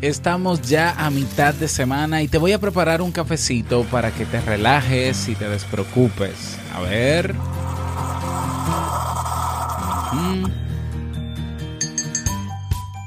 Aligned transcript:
Estamos 0.00 0.62
ya 0.62 0.94
a 0.96 1.10
mitad 1.10 1.54
de 1.54 1.66
semana 1.66 2.22
y 2.22 2.28
te 2.28 2.38
voy 2.38 2.52
a 2.52 2.60
preparar 2.60 3.02
un 3.02 3.10
cafecito 3.10 3.82
para 3.84 4.12
que 4.12 4.24
te 4.26 4.40
relajes 4.40 5.28
y 5.28 5.34
te 5.34 5.48
despreocupes. 5.48 6.56
A 6.72 6.80
ver. 6.82 7.34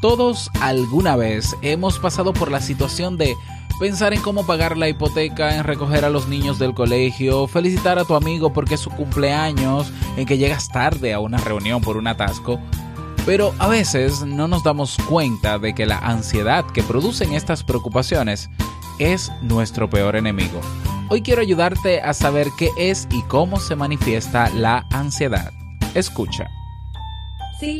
Todos 0.01 0.51
alguna 0.59 1.15
vez 1.15 1.55
hemos 1.61 1.97
pasado 1.97 2.33
por 2.33 2.51
la 2.51 2.59
situación 2.59 3.17
de 3.17 3.35
pensar 3.79 4.13
en 4.13 4.21
cómo 4.21 4.45
pagar 4.45 4.75
la 4.75 4.89
hipoteca, 4.89 5.55
en 5.55 5.63
recoger 5.63 6.03
a 6.03 6.09
los 6.09 6.27
niños 6.27 6.59
del 6.59 6.73
colegio, 6.73 7.47
felicitar 7.47 7.99
a 7.99 8.05
tu 8.05 8.15
amigo 8.15 8.51
porque 8.51 8.75
es 8.75 8.81
su 8.81 8.89
cumpleaños, 8.89 9.93
en 10.17 10.25
que 10.25 10.37
llegas 10.37 10.67
tarde 10.67 11.13
a 11.13 11.19
una 11.19 11.37
reunión 11.37 11.81
por 11.81 11.95
un 11.95 12.07
atasco. 12.07 12.59
Pero 13.25 13.53
a 13.59 13.67
veces 13.67 14.23
no 14.23 14.47
nos 14.47 14.63
damos 14.63 14.97
cuenta 15.07 15.59
de 15.59 15.75
que 15.75 15.85
la 15.85 15.99
ansiedad 15.99 16.65
que 16.65 16.81
producen 16.81 17.33
estas 17.33 17.63
preocupaciones 17.63 18.49
es 18.97 19.31
nuestro 19.41 19.89
peor 19.89 20.15
enemigo. 20.15 20.59
Hoy 21.09 21.21
quiero 21.21 21.41
ayudarte 21.41 22.01
a 22.01 22.13
saber 22.13 22.47
qué 22.57 22.69
es 22.77 23.07
y 23.11 23.21
cómo 23.23 23.59
se 23.59 23.75
manifiesta 23.75 24.49
la 24.49 24.87
ansiedad. 24.91 25.51
Escucha. 25.93 26.47
Si 27.59 27.79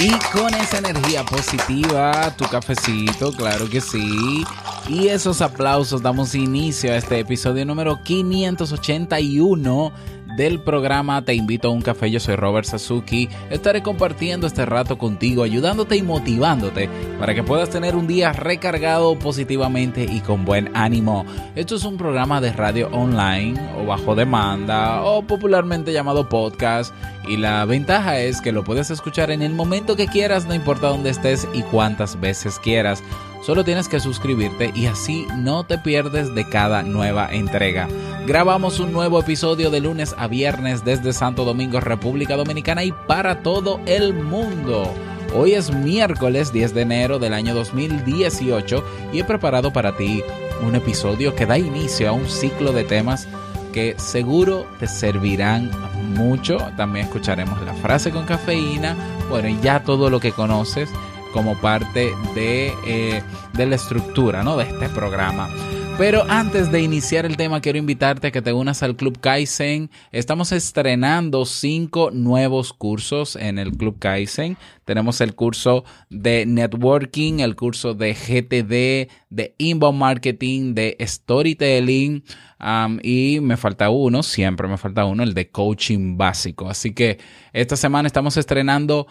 Y 0.00 0.10
con 0.32 0.54
esa 0.54 0.78
energía 0.78 1.24
positiva, 1.24 2.32
tu 2.36 2.44
cafecito, 2.44 3.32
claro 3.32 3.68
que 3.68 3.80
sí. 3.80 4.44
Y 4.88 5.08
esos 5.08 5.42
aplausos 5.42 6.00
damos 6.00 6.36
inicio 6.36 6.92
a 6.92 6.96
este 6.96 7.18
episodio 7.18 7.66
número 7.66 8.00
581 8.04 9.92
del 10.38 10.60
programa 10.60 11.24
Te 11.24 11.34
invito 11.34 11.66
a 11.66 11.72
un 11.72 11.82
café. 11.82 12.12
Yo 12.12 12.20
soy 12.20 12.36
Robert 12.36 12.64
Sasuki. 12.64 13.28
Estaré 13.50 13.82
compartiendo 13.82 14.46
este 14.46 14.64
rato 14.64 14.96
contigo, 14.96 15.42
ayudándote 15.42 15.96
y 15.96 16.02
motivándote 16.02 16.88
para 17.18 17.34
que 17.34 17.42
puedas 17.42 17.70
tener 17.70 17.96
un 17.96 18.06
día 18.06 18.32
recargado 18.32 19.18
positivamente 19.18 20.04
y 20.04 20.20
con 20.20 20.44
buen 20.44 20.70
ánimo. 20.76 21.26
Esto 21.56 21.74
es 21.74 21.84
un 21.84 21.96
programa 21.96 22.40
de 22.40 22.52
radio 22.52 22.88
online 22.92 23.60
o 23.76 23.84
bajo 23.84 24.14
demanda 24.14 25.02
o 25.02 25.22
popularmente 25.22 25.92
llamado 25.92 26.28
podcast. 26.28 26.94
Y 27.26 27.36
la 27.36 27.64
ventaja 27.64 28.20
es 28.20 28.40
que 28.40 28.52
lo 28.52 28.62
puedes 28.62 28.90
escuchar 28.90 29.32
en 29.32 29.42
el 29.42 29.52
momento 29.52 29.96
que 29.96 30.06
quieras, 30.06 30.46
no 30.46 30.54
importa 30.54 30.86
dónde 30.86 31.10
estés 31.10 31.48
y 31.52 31.62
cuántas 31.62 32.18
veces 32.20 32.60
quieras. 32.60 33.02
Solo 33.40 33.64
tienes 33.64 33.88
que 33.88 34.00
suscribirte 34.00 34.72
y 34.74 34.86
así 34.86 35.26
no 35.36 35.64
te 35.64 35.78
pierdes 35.78 36.34
de 36.34 36.48
cada 36.48 36.82
nueva 36.82 37.28
entrega. 37.32 37.88
Grabamos 38.26 38.80
un 38.80 38.92
nuevo 38.92 39.20
episodio 39.20 39.70
de 39.70 39.80
lunes 39.80 40.14
a 40.18 40.26
viernes 40.26 40.84
desde 40.84 41.12
Santo 41.12 41.44
Domingo, 41.44 41.80
República 41.80 42.36
Dominicana 42.36 42.84
y 42.84 42.92
para 42.92 43.42
todo 43.42 43.80
el 43.86 44.12
mundo. 44.12 44.92
Hoy 45.34 45.52
es 45.54 45.72
miércoles 45.72 46.52
10 46.52 46.74
de 46.74 46.82
enero 46.82 47.18
del 47.18 47.32
año 47.32 47.54
2018 47.54 48.84
y 49.12 49.20
he 49.20 49.24
preparado 49.24 49.72
para 49.72 49.96
ti 49.96 50.22
un 50.62 50.74
episodio 50.74 51.34
que 51.34 51.46
da 51.46 51.58
inicio 51.58 52.08
a 52.08 52.12
un 52.12 52.28
ciclo 52.28 52.72
de 52.72 52.84
temas 52.84 53.28
que 53.72 53.94
seguro 53.98 54.66
te 54.80 54.88
servirán 54.88 55.70
mucho. 56.14 56.58
También 56.76 57.06
escucharemos 57.06 57.60
la 57.62 57.74
frase 57.74 58.10
con 58.10 58.26
cafeína, 58.26 58.96
bueno, 59.30 59.48
y 59.48 59.58
ya 59.60 59.84
todo 59.84 60.10
lo 60.10 60.18
que 60.18 60.32
conoces 60.32 60.90
como 61.38 61.54
parte 61.54 62.10
de, 62.34 62.74
eh, 62.84 63.22
de 63.54 63.66
la 63.66 63.76
estructura 63.76 64.42
¿no? 64.42 64.56
de 64.56 64.64
este 64.64 64.88
programa. 64.88 65.48
Pero 65.96 66.24
antes 66.28 66.72
de 66.72 66.82
iniciar 66.82 67.26
el 67.26 67.36
tema, 67.36 67.60
quiero 67.60 67.78
invitarte 67.78 68.26
a 68.26 68.30
que 68.32 68.42
te 68.42 68.52
unas 68.52 68.82
al 68.82 68.96
Club 68.96 69.20
Kaizen. 69.20 69.88
Estamos 70.10 70.50
estrenando 70.50 71.44
cinco 71.44 72.10
nuevos 72.10 72.72
cursos 72.72 73.36
en 73.36 73.60
el 73.60 73.70
Club 73.70 74.00
Kaizen. 74.00 74.56
Tenemos 74.84 75.20
el 75.20 75.36
curso 75.36 75.84
de 76.10 76.44
networking, 76.44 77.38
el 77.38 77.54
curso 77.54 77.94
de 77.94 78.14
GTD, 78.14 79.12
de 79.30 79.54
inbound 79.58 79.98
marketing, 79.98 80.74
de 80.74 80.96
storytelling. 81.00 82.24
um, 82.60 82.98
y 83.00 83.38
me 83.40 83.56
falta 83.56 83.90
uno, 83.90 84.24
siempre 84.24 84.66
me 84.66 84.76
falta 84.76 85.04
uno, 85.04 85.22
el 85.22 85.34
de 85.34 85.50
coaching 85.50 86.16
básico. 86.16 86.68
Así 86.68 86.94
que 86.94 87.18
esta 87.52 87.76
semana 87.76 88.08
estamos 88.08 88.36
estrenando 88.36 89.06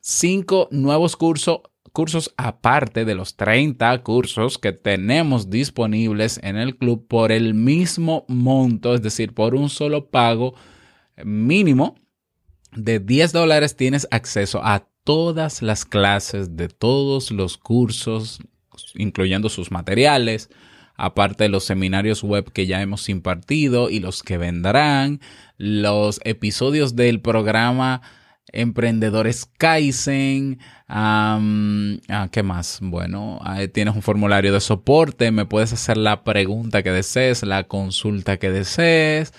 cinco 0.00 0.68
nuevos 0.70 1.16
cursos 1.16 1.60
cursos 1.92 2.32
aparte 2.36 3.04
de 3.04 3.14
los 3.14 3.36
30 3.36 4.02
cursos 4.02 4.58
que 4.58 4.72
tenemos 4.72 5.50
disponibles 5.50 6.38
en 6.42 6.56
el 6.56 6.76
club 6.76 7.06
por 7.08 7.32
el 7.32 7.54
mismo 7.54 8.24
monto, 8.28 8.94
es 8.94 9.02
decir, 9.02 9.34
por 9.34 9.54
un 9.54 9.68
solo 9.68 10.08
pago 10.08 10.54
mínimo 11.24 11.96
de 12.72 13.00
10 13.00 13.32
dólares 13.32 13.76
tienes 13.76 14.06
acceso 14.10 14.60
a 14.62 14.86
todas 15.04 15.62
las 15.62 15.84
clases 15.84 16.56
de 16.56 16.68
todos 16.68 17.30
los 17.30 17.56
cursos, 17.56 18.40
incluyendo 18.94 19.48
sus 19.48 19.70
materiales, 19.70 20.50
aparte 20.94 21.44
de 21.44 21.48
los 21.48 21.64
seminarios 21.64 22.22
web 22.22 22.52
que 22.52 22.66
ya 22.66 22.82
hemos 22.82 23.08
impartido 23.08 23.88
y 23.88 24.00
los 24.00 24.22
que 24.22 24.36
vendrán, 24.36 25.20
los 25.56 26.20
episodios 26.24 26.94
del 26.94 27.20
programa 27.20 28.02
Emprendedores 28.52 29.46
Kaizen. 29.58 30.58
Um, 30.88 31.98
¿Qué 32.30 32.42
más? 32.42 32.78
Bueno, 32.82 33.40
tienes 33.72 33.94
un 33.94 34.02
formulario 34.02 34.52
de 34.52 34.60
soporte. 34.60 35.30
Me 35.30 35.46
puedes 35.46 35.72
hacer 35.72 35.96
la 35.96 36.24
pregunta 36.24 36.82
que 36.82 36.90
desees, 36.90 37.42
la 37.42 37.64
consulta 37.64 38.38
que 38.38 38.50
desees. 38.50 39.32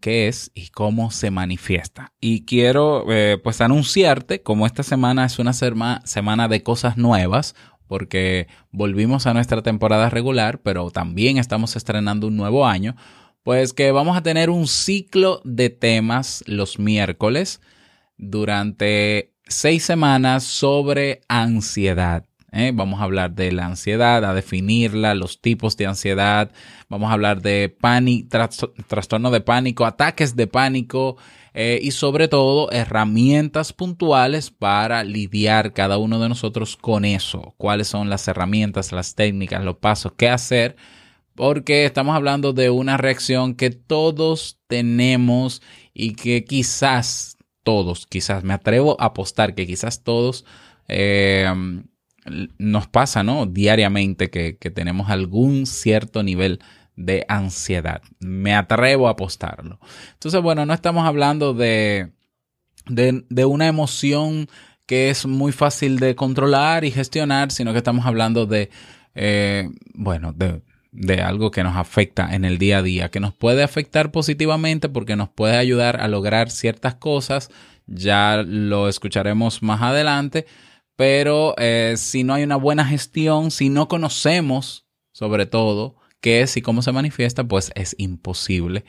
qué 0.00 0.28
es 0.28 0.50
y 0.54 0.68
cómo 0.68 1.10
se 1.10 1.30
manifiesta. 1.30 2.12
Y 2.20 2.44
quiero 2.44 3.10
eh, 3.10 3.38
pues 3.42 3.60
anunciarte, 3.60 4.42
como 4.42 4.66
esta 4.66 4.82
semana 4.82 5.24
es 5.24 5.38
una 5.38 5.52
serma- 5.52 6.02
semana 6.04 6.48
de 6.48 6.62
cosas 6.62 6.96
nuevas, 6.96 7.54
porque 7.90 8.46
volvimos 8.70 9.26
a 9.26 9.34
nuestra 9.34 9.62
temporada 9.62 10.08
regular, 10.10 10.60
pero 10.62 10.92
también 10.92 11.38
estamos 11.38 11.74
estrenando 11.74 12.28
un 12.28 12.36
nuevo 12.36 12.64
año, 12.64 12.94
pues 13.42 13.72
que 13.72 13.90
vamos 13.90 14.16
a 14.16 14.22
tener 14.22 14.48
un 14.48 14.68
ciclo 14.68 15.40
de 15.42 15.70
temas 15.70 16.44
los 16.46 16.78
miércoles 16.78 17.60
durante 18.16 19.34
seis 19.48 19.82
semanas 19.82 20.44
sobre 20.44 21.22
ansiedad. 21.26 22.29
¿Eh? 22.52 22.72
Vamos 22.74 23.00
a 23.00 23.04
hablar 23.04 23.32
de 23.32 23.52
la 23.52 23.66
ansiedad, 23.66 24.24
a 24.24 24.34
definirla, 24.34 25.14
los 25.14 25.40
tipos 25.40 25.76
de 25.76 25.86
ansiedad. 25.86 26.50
Vamos 26.88 27.10
a 27.10 27.14
hablar 27.14 27.42
de 27.42 27.68
pánico, 27.68 28.38
trastorno 28.86 29.30
de 29.30 29.40
pánico, 29.40 29.86
ataques 29.86 30.36
de 30.36 30.46
pánico 30.46 31.16
eh, 31.54 31.78
y 31.82 31.90
sobre 31.90 32.28
todo 32.28 32.70
herramientas 32.70 33.72
puntuales 33.72 34.50
para 34.50 35.04
lidiar 35.04 35.72
cada 35.72 35.98
uno 35.98 36.20
de 36.20 36.28
nosotros 36.28 36.76
con 36.76 37.04
eso. 37.04 37.54
¿Cuáles 37.56 37.88
son 37.88 38.10
las 38.10 38.26
herramientas, 38.28 38.92
las 38.92 39.14
técnicas, 39.14 39.64
los 39.64 39.76
pasos, 39.76 40.12
qué 40.16 40.28
hacer? 40.28 40.76
Porque 41.34 41.84
estamos 41.84 42.14
hablando 42.14 42.52
de 42.52 42.70
una 42.70 42.96
reacción 42.96 43.54
que 43.54 43.70
todos 43.70 44.58
tenemos 44.66 45.62
y 45.94 46.14
que 46.14 46.44
quizás 46.44 47.36
todos, 47.62 48.06
quizás 48.06 48.44
me 48.44 48.54
atrevo 48.54 48.96
a 49.00 49.06
apostar 49.06 49.54
que 49.54 49.66
quizás 49.66 50.02
todos 50.02 50.44
eh, 50.88 51.46
nos 52.58 52.86
pasa, 52.86 53.22
¿no? 53.22 53.46
Diariamente 53.46 54.30
que, 54.30 54.56
que 54.56 54.70
tenemos 54.70 55.10
algún 55.10 55.66
cierto 55.66 56.22
nivel 56.22 56.60
de 56.96 57.24
ansiedad. 57.28 58.02
Me 58.18 58.54
atrevo 58.54 59.08
a 59.08 59.12
apostarlo. 59.12 59.80
Entonces, 60.12 60.40
bueno, 60.42 60.66
no 60.66 60.74
estamos 60.74 61.06
hablando 61.06 61.54
de, 61.54 62.10
de, 62.86 63.24
de 63.28 63.44
una 63.44 63.66
emoción 63.68 64.48
que 64.86 65.08
es 65.08 65.24
muy 65.24 65.52
fácil 65.52 65.98
de 65.98 66.14
controlar 66.14 66.84
y 66.84 66.90
gestionar, 66.90 67.52
sino 67.52 67.72
que 67.72 67.78
estamos 67.78 68.06
hablando 68.06 68.46
de, 68.46 68.70
eh, 69.14 69.70
bueno, 69.94 70.32
de, 70.32 70.62
de 70.92 71.22
algo 71.22 71.50
que 71.50 71.62
nos 71.62 71.76
afecta 71.76 72.34
en 72.34 72.44
el 72.44 72.58
día 72.58 72.78
a 72.78 72.82
día, 72.82 73.08
que 73.10 73.20
nos 73.20 73.32
puede 73.32 73.62
afectar 73.62 74.10
positivamente 74.10 74.88
porque 74.88 75.16
nos 75.16 75.28
puede 75.28 75.56
ayudar 75.56 76.00
a 76.00 76.08
lograr 76.08 76.50
ciertas 76.50 76.96
cosas, 76.96 77.50
ya 77.86 78.42
lo 78.44 78.88
escucharemos 78.88 79.62
más 79.62 79.80
adelante, 79.82 80.46
pero 81.00 81.54
eh, 81.56 81.94
si 81.96 82.24
no 82.24 82.34
hay 82.34 82.42
una 82.42 82.56
buena 82.56 82.84
gestión, 82.84 83.50
si 83.50 83.70
no 83.70 83.88
conocemos 83.88 84.86
sobre 85.12 85.46
todo 85.46 85.96
qué 86.20 86.42
es 86.42 86.58
y 86.58 86.60
cómo 86.60 86.82
se 86.82 86.92
manifiesta, 86.92 87.42
pues 87.42 87.72
es 87.74 87.94
imposible 87.96 88.84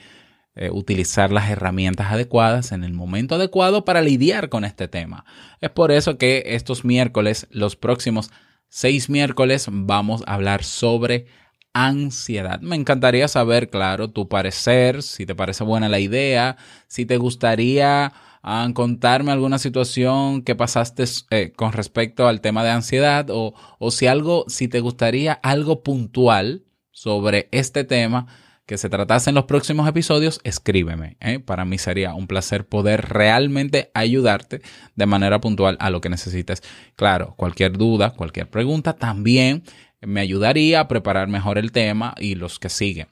eh, 0.55 0.69
utilizar 0.73 1.31
las 1.31 1.49
herramientas 1.49 2.11
adecuadas 2.11 2.73
en 2.73 2.83
el 2.83 2.91
momento 2.91 3.35
adecuado 3.35 3.85
para 3.85 4.01
lidiar 4.01 4.49
con 4.49 4.65
este 4.65 4.89
tema. 4.89 5.23
Es 5.61 5.69
por 5.69 5.89
eso 5.93 6.17
que 6.17 6.43
estos 6.47 6.83
miércoles, 6.83 7.47
los 7.49 7.77
próximos 7.77 8.29
seis 8.67 9.09
miércoles, 9.09 9.67
vamos 9.71 10.21
a 10.27 10.33
hablar 10.33 10.65
sobre 10.65 11.27
ansiedad. 11.71 12.59
Me 12.59 12.75
encantaría 12.75 13.29
saber, 13.29 13.69
claro, 13.69 14.09
tu 14.09 14.27
parecer, 14.27 15.01
si 15.01 15.25
te 15.25 15.33
parece 15.33 15.63
buena 15.63 15.87
la 15.87 16.01
idea, 16.01 16.57
si 16.87 17.05
te 17.05 17.15
gustaría 17.15 18.11
ah, 18.43 18.69
contarme 18.73 19.31
alguna 19.31 19.57
situación 19.57 20.41
que 20.41 20.55
pasaste 20.55 21.05
eh, 21.29 21.51
con 21.55 21.73
respecto 21.73 22.27
al 22.27 22.41
tema 22.41 22.63
de 22.63 22.71
ansiedad 22.71 23.27
o, 23.29 23.53
o 23.79 23.91
si 23.91 24.07
algo, 24.07 24.45
si 24.47 24.67
te 24.67 24.79
gustaría 24.79 25.33
algo 25.33 25.83
puntual 25.83 26.63
sobre 26.91 27.47
este 27.51 27.83
tema 27.83 28.27
que 28.71 28.77
se 28.77 28.89
tratase 28.89 29.29
en 29.31 29.35
los 29.35 29.43
próximos 29.45 29.85
episodios, 29.85 30.39
escríbeme. 30.45 31.17
¿eh? 31.19 31.39
Para 31.39 31.65
mí 31.65 31.77
sería 31.77 32.13
un 32.13 32.25
placer 32.25 32.65
poder 32.65 33.09
realmente 33.09 33.91
ayudarte 33.93 34.61
de 34.95 35.05
manera 35.05 35.41
puntual 35.41 35.75
a 35.81 35.89
lo 35.89 35.99
que 35.99 36.07
necesites. 36.07 36.63
Claro, 36.95 37.33
cualquier 37.35 37.77
duda, 37.77 38.11
cualquier 38.11 38.49
pregunta 38.49 38.93
también 38.93 39.63
me 39.99 40.21
ayudaría 40.21 40.79
a 40.79 40.87
preparar 40.87 41.27
mejor 41.27 41.57
el 41.57 41.73
tema 41.73 42.15
y 42.17 42.35
los 42.35 42.59
que 42.59 42.69
siguen. 42.69 43.07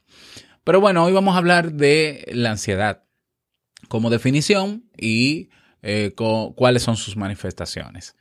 Pero 0.63 0.79
bueno, 0.79 1.03
hoy 1.03 1.11
vamos 1.11 1.35
a 1.35 1.39
hablar 1.39 1.73
de 1.73 2.25
la 2.31 2.51
ansiedad 2.51 3.03
como 3.89 4.09
definición 4.09 4.85
y 4.97 5.49
eh, 5.81 6.13
cuáles 6.55 6.83
son 6.83 6.95
sus 6.95 7.17
manifestaciones. 7.17 8.15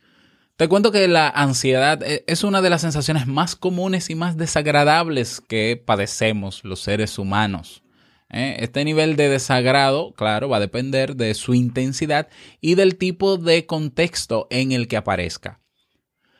Te 0.57 0.67
cuento 0.67 0.91
que 0.91 1.07
la 1.07 1.29
ansiedad 1.29 2.03
e- 2.03 2.25
es 2.27 2.43
una 2.43 2.61
de 2.61 2.69
las 2.69 2.81
sensaciones 2.81 3.27
más 3.27 3.55
comunes 3.55 4.09
y 4.09 4.15
más 4.15 4.35
desagradables 4.35 5.39
que 5.39 5.81
padecemos 5.83 6.65
los 6.65 6.81
seres 6.81 7.17
humanos. 7.17 7.81
¿eh? 8.29 8.57
Este 8.59 8.83
nivel 8.83 9.15
de 9.15 9.29
desagrado, 9.29 10.11
claro, 10.13 10.49
va 10.49 10.57
a 10.57 10.59
depender 10.59 11.15
de 11.15 11.33
su 11.33 11.53
intensidad 11.53 12.27
y 12.59 12.75
del 12.75 12.97
tipo 12.97 13.37
de 13.37 13.65
contexto 13.65 14.47
en 14.49 14.73
el 14.73 14.89
que 14.89 14.97
aparezca. 14.97 15.61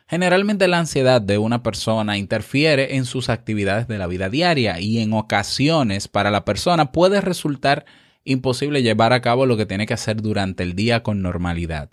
Generalmente 0.05 0.67
la 0.67 0.79
ansiedad 0.79 1.21
de 1.21 1.37
una 1.37 1.63
persona 1.63 2.17
interfiere 2.17 2.95
en 2.95 3.05
sus 3.05 3.29
actividades 3.29 3.87
de 3.87 3.99
la 3.99 4.07
vida 4.07 4.27
diaria 4.27 4.81
y 4.81 4.99
en 4.99 5.13
ocasiones 5.13 6.07
para 6.07 6.29
la 6.31 6.43
persona 6.43 6.91
puede 6.91 7.21
resultar 7.21 7.85
imposible 8.29 8.81
llevar 8.83 9.13
a 9.13 9.21
cabo 9.21 9.45
lo 9.45 9.57
que 9.57 9.65
tiene 9.65 9.85
que 9.85 9.93
hacer 9.93 10.21
durante 10.21 10.63
el 10.63 10.75
día 10.75 11.03
con 11.03 11.21
normalidad. 11.21 11.89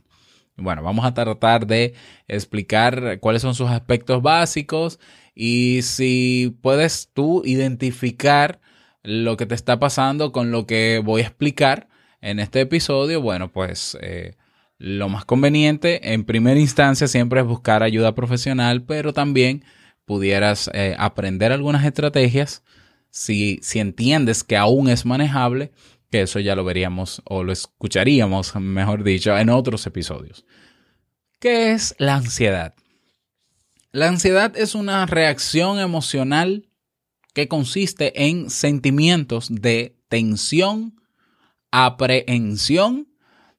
Bueno, 0.56 0.82
vamos 0.82 1.04
a 1.04 1.12
tratar 1.12 1.66
de 1.66 1.94
explicar 2.28 3.18
cuáles 3.20 3.42
son 3.42 3.54
sus 3.54 3.68
aspectos 3.68 4.22
básicos 4.22 4.98
y 5.34 5.82
si 5.82 6.56
puedes 6.62 7.10
tú 7.12 7.42
identificar 7.44 8.60
lo 9.02 9.36
que 9.36 9.46
te 9.46 9.54
está 9.54 9.78
pasando 9.78 10.32
con 10.32 10.50
lo 10.50 10.66
que 10.66 11.00
voy 11.04 11.20
a 11.20 11.26
explicar 11.26 11.88
en 12.22 12.40
este 12.40 12.62
episodio, 12.62 13.20
bueno, 13.20 13.52
pues 13.52 13.96
eh, 14.00 14.34
lo 14.78 15.08
más 15.08 15.24
conveniente 15.24 16.12
en 16.12 16.24
primera 16.24 16.58
instancia 16.58 17.06
siempre 17.06 17.40
es 17.40 17.46
buscar 17.46 17.82
ayuda 17.82 18.14
profesional, 18.14 18.82
pero 18.82 19.12
también 19.12 19.62
pudieras 20.06 20.70
eh, 20.72 20.96
aprender 20.98 21.52
algunas 21.52 21.84
estrategias 21.84 22.62
si, 23.10 23.58
si 23.62 23.78
entiendes 23.78 24.42
que 24.42 24.56
aún 24.56 24.88
es 24.88 25.06
manejable, 25.06 25.72
que 26.10 26.22
eso 26.22 26.40
ya 26.40 26.54
lo 26.54 26.64
veríamos 26.64 27.22
o 27.24 27.42
lo 27.42 27.52
escucharíamos, 27.52 28.54
mejor 28.56 29.04
dicho, 29.04 29.36
en 29.36 29.50
otros 29.50 29.86
episodios. 29.86 30.44
¿Qué 31.38 31.72
es 31.72 31.94
la 31.98 32.16
ansiedad? 32.16 32.74
La 33.92 34.08
ansiedad 34.08 34.56
es 34.56 34.74
una 34.74 35.06
reacción 35.06 35.78
emocional 35.78 36.68
que 37.34 37.48
consiste 37.48 38.26
en 38.26 38.50
sentimientos 38.50 39.48
de 39.50 39.98
tensión, 40.08 41.00
aprehensión, 41.70 43.08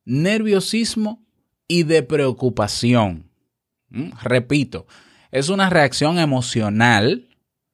nerviosismo 0.06 1.26
y 1.68 1.84
de 1.84 2.02
preocupación. 2.04 3.30
¿Mm? 3.90 4.12
Repito, 4.22 4.88
es 5.32 5.50
una 5.50 5.70
reacción 5.70 6.18
emocional 6.20 7.27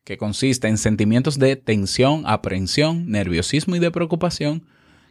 que 0.03 0.17
consiste 0.17 0.67
en 0.67 0.77
sentimientos 0.77 1.39
de 1.39 1.55
tensión, 1.55 2.23
aprehensión, 2.25 3.09
nerviosismo 3.09 3.75
y 3.75 3.79
de 3.79 3.91
preocupación 3.91 4.65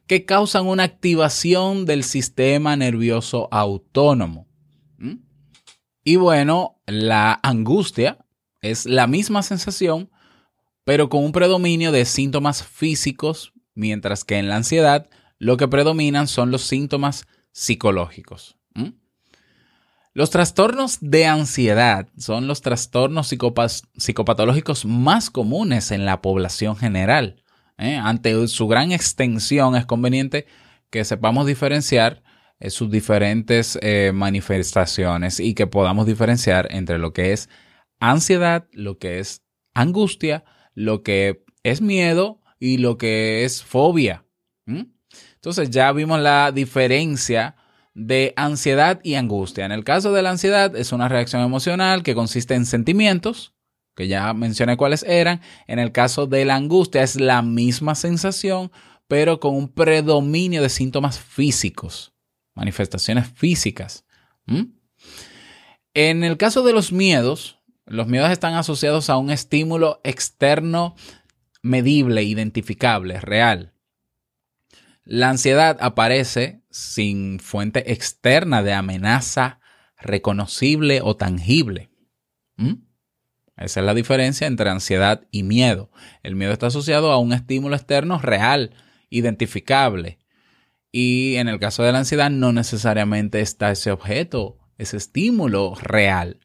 que 0.06 0.24
causan 0.24 0.66
una 0.66 0.82
activación 0.82 1.86
del 1.86 2.04
sistema 2.04 2.76
nervioso 2.76 3.48
autónomo. 3.50 4.48
¿Mm? 4.98 5.18
Y 6.04 6.16
bueno, 6.16 6.80
la 6.86 7.38
angustia 7.42 8.18
es 8.60 8.86
la 8.86 9.06
misma 9.06 9.42
sensación, 9.42 10.10
pero 10.84 11.08
con 11.08 11.24
un 11.24 11.32
predominio 11.32 11.92
de 11.92 12.04
síntomas 12.04 12.64
físicos, 12.64 13.52
mientras 13.74 14.24
que 14.24 14.38
en 14.38 14.48
la 14.48 14.56
ansiedad 14.56 15.08
lo 15.38 15.56
que 15.56 15.68
predominan 15.68 16.28
son 16.28 16.50
los 16.50 16.62
síntomas 16.62 17.26
psicológicos. 17.52 18.56
¿Mm? 18.74 18.90
Los 20.14 20.28
trastornos 20.28 20.98
de 21.00 21.24
ansiedad 21.24 22.06
son 22.18 22.46
los 22.46 22.60
trastornos 22.60 23.34
psicopatológicos 23.96 24.84
más 24.84 25.30
comunes 25.30 25.90
en 25.90 26.04
la 26.04 26.20
población 26.20 26.76
general. 26.76 27.42
¿eh? 27.78 27.96
Ante 27.96 28.46
su 28.48 28.68
gran 28.68 28.92
extensión 28.92 29.74
es 29.74 29.86
conveniente 29.86 30.46
que 30.90 31.06
sepamos 31.06 31.46
diferenciar 31.46 32.22
eh, 32.60 32.68
sus 32.68 32.90
diferentes 32.90 33.78
eh, 33.80 34.12
manifestaciones 34.12 35.40
y 35.40 35.54
que 35.54 35.66
podamos 35.66 36.04
diferenciar 36.04 36.68
entre 36.72 36.98
lo 36.98 37.14
que 37.14 37.32
es 37.32 37.48
ansiedad, 37.98 38.66
lo 38.72 38.98
que 38.98 39.18
es 39.18 39.42
angustia, 39.72 40.44
lo 40.74 41.02
que 41.02 41.42
es 41.62 41.80
miedo 41.80 42.42
y 42.60 42.76
lo 42.76 42.98
que 42.98 43.44
es 43.44 43.62
fobia. 43.64 44.26
Entonces 44.66 45.70
ya 45.70 45.90
vimos 45.92 46.20
la 46.20 46.52
diferencia 46.52 47.56
de 47.94 48.32
ansiedad 48.36 49.00
y 49.02 49.14
angustia. 49.14 49.64
En 49.64 49.72
el 49.72 49.84
caso 49.84 50.12
de 50.12 50.22
la 50.22 50.30
ansiedad 50.30 50.74
es 50.76 50.92
una 50.92 51.08
reacción 51.08 51.42
emocional 51.42 52.02
que 52.02 52.14
consiste 52.14 52.54
en 52.54 52.66
sentimientos, 52.66 53.54
que 53.94 54.08
ya 54.08 54.32
mencioné 54.32 54.76
cuáles 54.76 55.02
eran. 55.02 55.40
En 55.66 55.78
el 55.78 55.92
caso 55.92 56.26
de 56.26 56.44
la 56.44 56.56
angustia 56.56 57.02
es 57.02 57.20
la 57.20 57.42
misma 57.42 57.94
sensación, 57.94 58.72
pero 59.08 59.40
con 59.40 59.54
un 59.54 59.68
predominio 59.68 60.62
de 60.62 60.70
síntomas 60.70 61.18
físicos, 61.18 62.14
manifestaciones 62.54 63.28
físicas. 63.28 64.04
En 65.94 66.24
el 66.24 66.38
caso 66.38 66.62
de 66.62 66.72
los 66.72 66.92
miedos, 66.92 67.58
los 67.84 68.06
miedos 68.06 68.30
están 68.30 68.54
asociados 68.54 69.10
a 69.10 69.18
un 69.18 69.30
estímulo 69.30 70.00
externo 70.04 70.94
medible, 71.60 72.22
identificable, 72.22 73.20
real. 73.20 73.71
La 75.04 75.30
ansiedad 75.30 75.78
aparece 75.80 76.62
sin 76.70 77.40
fuente 77.40 77.92
externa 77.92 78.62
de 78.62 78.72
amenaza 78.72 79.60
reconocible 79.96 81.00
o 81.02 81.16
tangible. 81.16 81.90
¿Mm? 82.56 82.84
Esa 83.56 83.80
es 83.80 83.86
la 83.86 83.94
diferencia 83.94 84.46
entre 84.46 84.70
ansiedad 84.70 85.26
y 85.30 85.42
miedo. 85.42 85.90
El 86.22 86.36
miedo 86.36 86.52
está 86.52 86.68
asociado 86.68 87.12
a 87.12 87.18
un 87.18 87.32
estímulo 87.32 87.76
externo 87.76 88.18
real, 88.18 88.74
identificable. 89.10 90.18
Y 90.90 91.36
en 91.36 91.48
el 91.48 91.58
caso 91.58 91.82
de 91.82 91.92
la 91.92 91.98
ansiedad 91.98 92.30
no 92.30 92.52
necesariamente 92.52 93.40
está 93.40 93.70
ese 93.70 93.90
objeto, 93.90 94.58
ese 94.78 94.96
estímulo 94.96 95.74
real. 95.74 96.40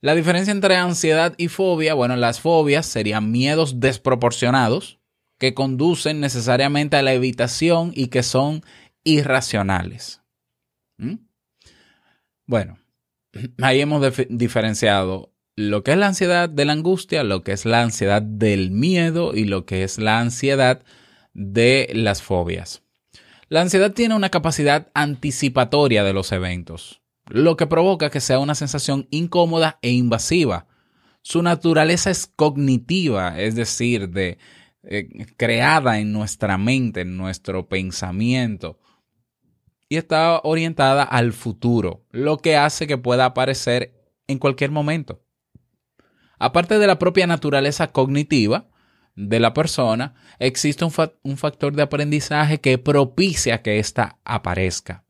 La 0.00 0.14
diferencia 0.14 0.50
entre 0.50 0.76
ansiedad 0.76 1.34
y 1.36 1.48
fobia, 1.48 1.94
bueno, 1.94 2.16
las 2.16 2.40
fobias 2.40 2.86
serían 2.86 3.30
miedos 3.30 3.80
desproporcionados 3.80 5.01
que 5.42 5.54
conducen 5.54 6.20
necesariamente 6.20 6.96
a 6.96 7.02
la 7.02 7.14
evitación 7.14 7.90
y 7.96 8.06
que 8.06 8.22
son 8.22 8.62
irracionales. 9.02 10.22
¿Mm? 10.98 11.16
Bueno, 12.46 12.78
ahí 13.60 13.80
hemos 13.80 14.06
diferenciado 14.28 15.32
lo 15.56 15.82
que 15.82 15.90
es 15.90 15.98
la 15.98 16.06
ansiedad 16.06 16.48
de 16.48 16.64
la 16.64 16.74
angustia, 16.74 17.24
lo 17.24 17.42
que 17.42 17.50
es 17.50 17.64
la 17.64 17.82
ansiedad 17.82 18.22
del 18.22 18.70
miedo 18.70 19.34
y 19.34 19.44
lo 19.44 19.66
que 19.66 19.82
es 19.82 19.98
la 19.98 20.20
ansiedad 20.20 20.84
de 21.34 21.90
las 21.92 22.22
fobias. 22.22 22.84
La 23.48 23.62
ansiedad 23.62 23.92
tiene 23.92 24.14
una 24.14 24.30
capacidad 24.30 24.92
anticipatoria 24.94 26.04
de 26.04 26.12
los 26.12 26.30
eventos, 26.30 27.02
lo 27.26 27.56
que 27.56 27.66
provoca 27.66 28.10
que 28.10 28.20
sea 28.20 28.38
una 28.38 28.54
sensación 28.54 29.08
incómoda 29.10 29.80
e 29.82 29.90
invasiva. 29.90 30.68
Su 31.20 31.42
naturaleza 31.42 32.12
es 32.12 32.28
cognitiva, 32.28 33.40
es 33.40 33.56
decir, 33.56 34.08
de, 34.10 34.38
eh, 34.84 35.26
creada 35.36 35.98
en 35.98 36.12
nuestra 36.12 36.58
mente, 36.58 37.02
en 37.02 37.16
nuestro 37.16 37.68
pensamiento, 37.68 38.78
y 39.88 39.96
está 39.96 40.40
orientada 40.42 41.02
al 41.02 41.32
futuro, 41.32 42.04
lo 42.10 42.38
que 42.38 42.56
hace 42.56 42.86
que 42.86 42.98
pueda 42.98 43.26
aparecer 43.26 43.92
en 44.26 44.38
cualquier 44.38 44.70
momento. 44.70 45.22
Aparte 46.38 46.78
de 46.78 46.86
la 46.86 46.98
propia 46.98 47.26
naturaleza 47.26 47.92
cognitiva 47.92 48.68
de 49.14 49.38
la 49.38 49.54
persona, 49.54 50.14
existe 50.38 50.84
un, 50.84 51.36
factor 51.36 51.74
de 51.74 51.82
aprendizaje 51.82 52.60
que 52.60 52.78
propicia 52.78 53.62
que 53.62 53.78
ésta 53.78 54.18
aparezca. 54.24 55.04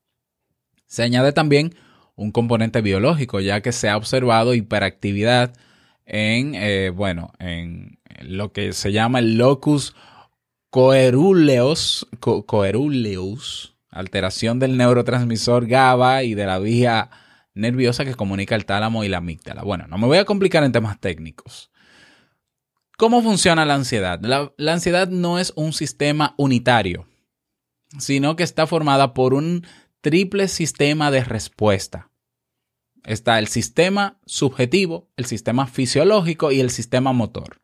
Se 0.87 1.03
añade 1.03 1.33
también 1.33 1.75
un 2.17 2.33
componente 2.33 2.83
biológico, 2.83 3.41
ya 3.41 3.63
que 3.63 3.73
se 3.73 3.89
ha 3.89 3.97
observado 3.97 4.55
hiperactividad 4.55 5.55
en, 6.05 6.55
eh, 6.55 6.91
bueno, 6.91 7.33
en 7.39 7.99
lo 8.21 8.53
que 8.53 8.73
se 8.73 8.93
llama 8.93 9.19
el 9.19 9.37
locus 9.37 9.95
coeruleus, 10.71 12.07
alteración 13.91 14.59
del 14.59 14.77
neurotransmisor 14.77 15.67
GABA 15.67 16.23
y 16.25 16.35
de 16.35 16.47
la 16.47 16.59
vía 16.59 17.11
nerviosa 17.55 18.05
que 18.05 18.15
comunica 18.15 18.55
el 18.55 18.65
tálamo 18.65 19.05
y 19.05 19.09
la 19.09 19.19
amígdala. 19.19 19.63
Bueno, 19.63 19.87
no 19.87 19.99
me 19.99 20.07
voy 20.07 20.19
a 20.19 20.25
complicar 20.25 20.65
en 20.65 20.73
temas 20.73 20.99
técnicos. 20.99 21.71
¿Cómo 22.97 23.23
funciona 23.23 23.65
la 23.65 23.75
ansiedad? 23.75 24.21
La, 24.21 24.73
ansiedad 24.73 25.09
no 25.09 25.39
es 25.39 25.53
un 25.57 25.73
sistema 25.73 26.35
unitario, 26.37 27.07
sino 27.99 28.37
que 28.37 28.43
está 28.43 28.67
formada 28.67 29.13
por 29.15 29.35
un 29.35 29.67
triple 30.01 30.49
sistema 30.49 31.11
de 31.11 31.25
respuesta. 31.25 32.11
Está 33.05 33.39
el 33.39 33.49
sistema 33.49 34.21
subjetivo, 34.25 35.11
el 35.17 35.25
sistema 35.27 35.67
fisiológico 35.67 36.53
y 36.53 36.61
el 36.61 36.71
sistema 36.71 37.13
motor, 37.13 37.61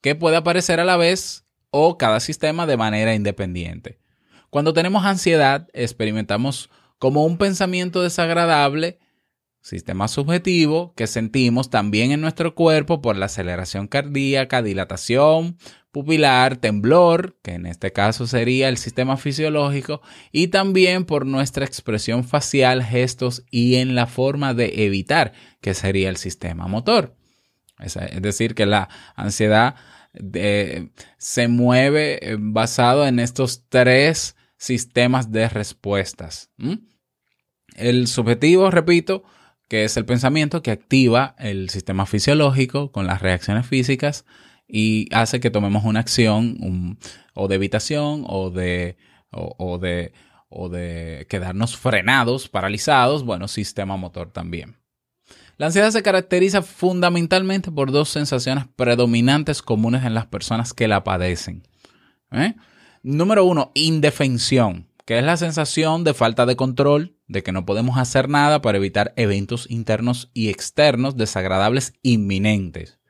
que 0.00 0.14
puede 0.14 0.36
aparecer 0.36 0.80
a 0.80 0.84
la 0.84 0.96
vez 0.96 1.44
o 1.70 1.98
cada 1.98 2.20
sistema 2.20 2.66
de 2.66 2.76
manera 2.76 3.14
independiente. 3.14 3.98
Cuando 4.50 4.72
tenemos 4.72 5.04
ansiedad, 5.04 5.68
experimentamos 5.72 6.70
como 6.98 7.24
un 7.24 7.36
pensamiento 7.36 8.02
desagradable, 8.02 8.98
sistema 9.60 10.08
subjetivo, 10.08 10.94
que 10.96 11.06
sentimos 11.06 11.68
también 11.68 12.12
en 12.12 12.20
nuestro 12.20 12.54
cuerpo 12.54 13.02
por 13.02 13.16
la 13.16 13.26
aceleración 13.26 13.86
cardíaca, 13.86 14.62
dilatación 14.62 15.58
pupilar, 15.90 16.56
temblor, 16.56 17.38
que 17.42 17.52
en 17.54 17.66
este 17.66 17.92
caso 17.92 18.26
sería 18.26 18.68
el 18.68 18.76
sistema 18.76 19.16
fisiológico, 19.16 20.02
y 20.32 20.48
también 20.48 21.04
por 21.04 21.26
nuestra 21.26 21.64
expresión 21.64 22.24
facial, 22.24 22.84
gestos 22.84 23.44
y 23.50 23.76
en 23.76 23.94
la 23.94 24.06
forma 24.06 24.54
de 24.54 24.84
evitar, 24.84 25.32
que 25.60 25.74
sería 25.74 26.08
el 26.08 26.16
sistema 26.16 26.68
motor. 26.68 27.16
Es 27.80 27.96
decir, 28.20 28.54
que 28.54 28.66
la 28.66 28.88
ansiedad 29.14 29.76
se 31.18 31.48
mueve 31.48 32.18
eh, 32.20 32.36
basado 32.38 33.06
en 33.06 33.18
estos 33.18 33.64
tres 33.68 34.36
sistemas 34.56 35.30
de 35.30 35.48
respuestas. 35.48 36.50
El 37.76 38.06
subjetivo, 38.08 38.70
repito, 38.70 39.22
que 39.68 39.84
es 39.84 39.96
el 39.96 40.04
pensamiento 40.04 40.62
que 40.62 40.70
activa 40.70 41.36
el 41.38 41.70
sistema 41.70 42.06
fisiológico 42.06 42.90
con 42.90 43.06
las 43.06 43.22
reacciones 43.22 43.66
físicas 43.66 44.24
y 44.66 45.08
hace 45.14 45.40
que 45.40 45.50
tomemos 45.50 45.84
una 45.84 46.00
acción 46.00 46.98
o 47.34 47.48
de 47.48 47.54
evitación 47.54 48.24
o 48.26 48.50
de, 48.50 48.96
o, 49.30 49.78
de, 49.78 50.12
o 50.48 50.68
de 50.68 51.26
quedarnos 51.28 51.76
frenados, 51.76 52.48
paralizados, 52.48 53.24
bueno, 53.24 53.46
sistema 53.46 53.96
motor 53.96 54.32
también. 54.32 54.76
La 55.58 55.66
ansiedad 55.66 55.90
se 55.90 56.04
caracteriza 56.04 56.62
fundamentalmente 56.62 57.72
por 57.72 57.90
dos 57.90 58.08
sensaciones 58.08 58.66
predominantes 58.76 59.60
comunes 59.60 60.04
en 60.04 60.14
las 60.14 60.26
personas 60.26 60.72
que 60.72 60.86
la 60.86 61.02
padecen. 61.02 61.64
¿eh? 62.30 62.54
Número 63.02 63.44
uno, 63.44 63.72
indefensión, 63.74 64.88
que 65.04 65.18
es 65.18 65.24
la 65.24 65.36
sensación 65.36 66.04
de 66.04 66.14
falta 66.14 66.46
de 66.46 66.54
control, 66.54 67.16
de 67.26 67.42
que 67.42 67.50
no 67.50 67.66
podemos 67.66 67.98
hacer 67.98 68.28
nada 68.28 68.62
para 68.62 68.78
evitar 68.78 69.12
eventos 69.16 69.68
internos 69.68 70.30
y 70.32 70.48
externos 70.48 71.16
desagradables 71.16 71.92
inminentes. 72.02 73.00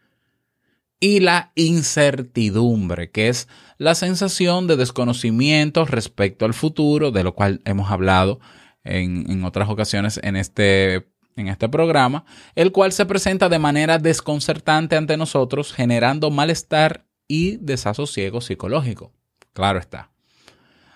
Y 1.00 1.20
la 1.20 1.52
incertidumbre, 1.54 3.10
que 3.10 3.28
es 3.28 3.46
la 3.76 3.94
sensación 3.94 4.66
de 4.66 4.76
desconocimiento 4.76 5.84
respecto 5.84 6.46
al 6.46 6.54
futuro, 6.54 7.10
de 7.10 7.24
lo 7.24 7.34
cual 7.34 7.60
hemos 7.66 7.90
hablado 7.90 8.40
en, 8.84 9.44
otras 9.44 9.68
ocasiones 9.68 10.18
en 10.22 10.36
este, 10.36 11.08
en 11.38 11.48
este 11.48 11.68
programa, 11.68 12.24
el 12.54 12.72
cual 12.72 12.92
se 12.92 13.06
presenta 13.06 13.48
de 13.48 13.58
manera 13.58 13.98
desconcertante 13.98 14.96
ante 14.96 15.16
nosotros, 15.16 15.72
generando 15.72 16.30
malestar 16.30 17.06
y 17.26 17.56
desasosiego 17.58 18.40
psicológico. 18.40 19.12
Claro 19.52 19.78
está. 19.78 20.10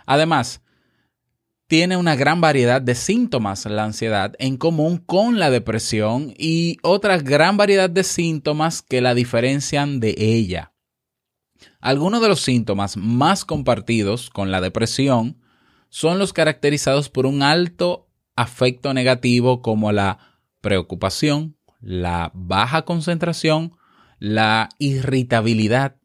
Además, 0.07 0.63
tiene 1.67 1.97
una 1.97 2.17
gran 2.17 2.41
variedad 2.41 2.83
de 2.83 2.95
síntomas 2.95 3.65
la 3.65 3.85
ansiedad 3.85 4.35
en 4.39 4.57
común 4.57 4.99
con 4.99 5.39
la 5.39 5.51
depresión 5.51 6.35
y 6.37 6.77
otra 6.83 7.19
gran 7.19 7.57
variedad 7.57 7.89
de 7.89 8.05
síntomas 8.05 8.83
que 8.83 9.01
la 9.01 9.15
diferencian 9.15 9.99
de 9.99 10.15
ella. 10.19 10.73
Algunos 11.81 12.21
de 12.21 12.29
los 12.29 12.41
síntomas 12.41 12.97
más 12.97 13.45
compartidos 13.45 14.29
con 14.29 14.51
la 14.51 14.61
depresión 14.61 15.39
son 15.89 16.19
los 16.19 16.33
caracterizados 16.33 17.09
por 17.09 17.27
un 17.27 17.43
alto 17.43 18.09
afecto 18.37 18.95
negativo 18.95 19.63
como 19.63 19.93
la 19.93 20.32
preocupación, 20.62 21.57
la 21.81 22.31
baja 22.33 22.87
concentración, 22.87 23.76
la 24.19 24.71
irritabilidad, 24.78 25.97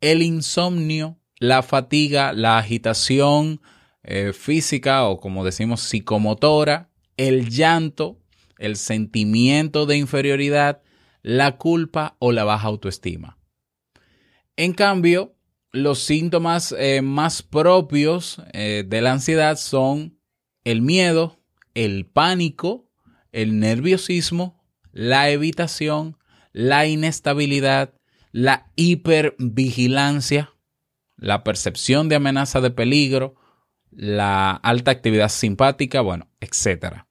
el 0.00 0.22
insomnio, 0.22 1.18
la 1.38 1.62
fatiga, 1.62 2.32
la 2.32 2.58
agitación 2.58 3.60
eh, 4.04 4.32
física 4.32 5.04
o 5.08 5.18
como 5.18 5.44
decimos 5.44 5.80
psicomotora, 5.80 6.90
el 7.16 7.50
llanto, 7.50 8.20
el 8.58 8.76
sentimiento 8.76 9.86
de 9.86 9.96
inferioridad, 9.96 10.82
la 11.22 11.56
culpa 11.56 12.16
o 12.20 12.30
la 12.30 12.44
baja 12.44 12.68
autoestima. 12.68 13.38
En 14.56 14.72
cambio, 14.72 15.34
los 15.72 16.00
síntomas 16.00 16.74
eh, 16.78 17.02
más 17.02 17.42
propios 17.42 18.40
eh, 18.52 18.84
de 18.86 19.00
la 19.00 19.12
ansiedad 19.12 19.56
son 19.56 20.18
el 20.64 20.82
miedo, 20.82 21.38
el 21.74 22.06
pánico, 22.06 22.85
el 23.32 23.58
nerviosismo, 23.58 24.62
la 24.92 25.30
evitación, 25.30 26.16
la 26.52 26.86
inestabilidad, 26.86 27.94
la 28.32 28.70
hipervigilancia, 28.76 30.52
la 31.16 31.44
percepción 31.44 32.08
de 32.08 32.16
amenaza 32.16 32.60
de 32.60 32.70
peligro, 32.70 33.34
la 33.90 34.50
alta 34.52 34.90
actividad 34.90 35.28
simpática, 35.28 36.00
bueno, 36.00 36.28
etc. 36.40 37.06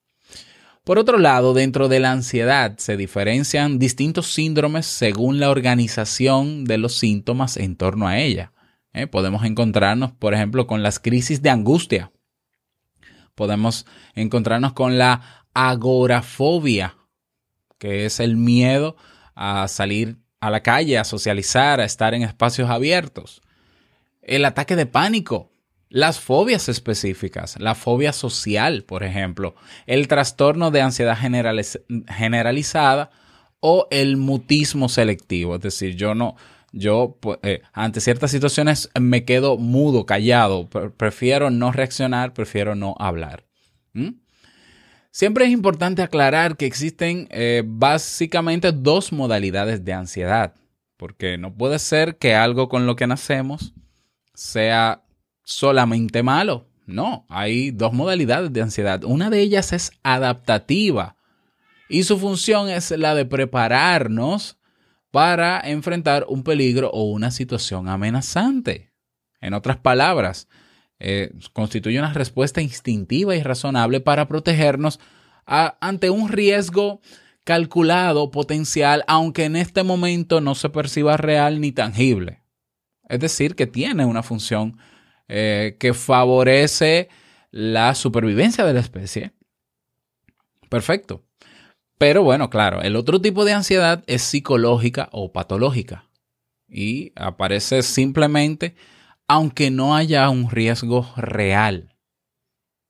Por 0.83 0.99
otro 0.99 1.17
lado, 1.17 1.55
dentro 1.55 1.87
de 1.87 1.99
la 1.99 2.11
ansiedad 2.11 2.77
se 2.77 2.95
diferencian 2.95 3.79
distintos 3.79 4.27
síndromes 4.27 4.85
según 4.85 5.39
la 5.39 5.49
organización 5.49 6.63
de 6.65 6.77
los 6.77 6.93
síntomas 6.93 7.57
en 7.57 7.75
torno 7.75 8.07
a 8.07 8.19
ella. 8.19 8.53
¿eh? 8.93 9.07
Podemos 9.07 9.43
encontrarnos, 9.45 10.11
por 10.11 10.35
ejemplo, 10.35 10.67
con 10.67 10.83
las 10.83 10.99
crisis 10.99 11.41
de 11.41 11.49
angustia. 11.49 12.11
Podemos 13.33 13.87
encontrarnos 14.13 14.73
con 14.73 14.99
la 14.99 15.44
agorafobia, 15.55 16.95
que 17.79 18.05
es 18.05 18.19
el 18.19 18.37
miedo 18.37 18.95
a 19.33 19.67
salir 19.67 20.17
a 20.39 20.51
la 20.51 20.61
calle, 20.61 20.99
a 20.99 21.03
socializar, 21.03 21.79
a 21.79 21.85
estar 21.85 22.13
en 22.13 22.21
espacios 22.21 22.69
abiertos 22.69 23.41
el 24.21 24.45
ataque 24.45 24.75
de 24.75 24.85
pánico, 24.85 25.51
Las 25.87 26.19
fobias 26.19 26.67
específicas, 26.67 27.57
la 27.59 27.75
fobia 27.75 28.11
social, 28.11 28.83
por 28.83 29.03
ejemplo, 29.03 29.55
el 29.85 30.07
trastorno 30.07 30.71
de 30.71 30.81
ansiedad 30.81 31.15
generaliz- 31.15 31.79
generalizada 32.09 33.11
o 33.59 33.87
el 33.91 34.17
mutismo 34.17 34.89
selectivo. 34.89 35.55
Es 35.55 35.61
decir, 35.61 35.95
yo 35.95 36.15
no, 36.15 36.35
yo 36.73 37.17
eh, 37.43 37.61
ante 37.71 38.01
ciertas 38.01 38.31
situaciones 38.31 38.89
me 38.99 39.23
quedo 39.25 39.57
mudo, 39.57 40.05
callado, 40.07 40.67
pre- 40.69 40.89
prefiero 40.89 41.49
no 41.51 41.71
reaccionar, 41.71 42.33
prefiero 42.33 42.73
no 42.75 42.95
hablar. 42.99 43.45
Siempre 45.15 45.45
es 45.45 45.51
importante 45.51 46.01
aclarar 46.01 46.57
que 46.57 46.65
existen 46.65 47.29
eh, 47.31 47.63
básicamente 47.65 48.73
dos 48.73 49.13
modalidades 49.13 49.85
de 49.85 49.93
ansiedad, 49.93 50.55
porque 50.97 51.37
no 51.37 51.55
puede 51.55 51.79
ser 51.79 52.17
que 52.17 52.35
algo 52.35 52.67
con 52.67 52.85
lo 52.85 52.97
que 52.97 53.07
nacemos 53.07 53.73
sea 54.33 55.05
solamente 55.41 56.21
malo. 56.21 56.67
No, 56.85 57.25
hay 57.29 57.71
dos 57.71 57.93
modalidades 57.93 58.51
de 58.51 58.61
ansiedad. 58.61 59.05
Una 59.05 59.29
de 59.29 59.39
ellas 59.39 59.71
es 59.71 59.93
adaptativa 60.03 61.15
y 61.87 62.03
su 62.03 62.19
función 62.19 62.67
es 62.67 62.91
la 62.91 63.15
de 63.15 63.23
prepararnos 63.23 64.57
para 65.11 65.61
enfrentar 65.61 66.25
un 66.27 66.43
peligro 66.43 66.89
o 66.89 67.05
una 67.05 67.31
situación 67.31 67.87
amenazante. 67.87 68.91
En 69.39 69.53
otras 69.53 69.77
palabras, 69.77 70.49
eh, 70.99 71.33
constituye 71.53 71.99
una 71.99 72.13
respuesta 72.13 72.61
instintiva 72.61 73.35
y 73.35 73.43
razonable 73.43 73.99
para 73.99 74.27
protegernos 74.27 74.99
ante 75.45 76.09
un 76.09 76.29
riesgo 76.29 77.01
calculado, 77.43 78.31
potencial, 78.31 79.03
aunque 79.07 79.45
en 79.45 79.55
este 79.55 79.83
momento 79.83 80.41
no 80.41 80.55
se 80.55 80.69
perciba 80.69 81.17
real 81.17 81.61
ni 81.61 81.71
tangible. 81.71 82.41
Es 83.07 83.19
decir, 83.19 83.55
que 83.55 83.67
tiene 83.67 84.05
una 84.05 84.23
función 84.23 84.79
eh, 85.27 85.77
que 85.79 85.93
favorece 85.93 87.09
la 87.51 87.93
supervivencia 87.93 88.65
de 88.65 88.73
la 88.73 88.79
especie. 88.79 89.31
Perfecto. 90.69 91.23
Pero 91.97 92.23
bueno, 92.23 92.49
claro, 92.49 92.81
el 92.81 92.95
otro 92.95 93.21
tipo 93.21 93.45
de 93.45 93.53
ansiedad 93.53 94.03
es 94.07 94.23
psicológica 94.23 95.07
o 95.11 95.31
patológica 95.31 96.09
y 96.67 97.13
aparece 97.15 97.83
simplemente 97.83 98.75
aunque 99.27 99.71
no 99.71 99.95
haya 99.95 100.29
un 100.29 100.49
riesgo 100.49 101.11
real. 101.15 101.95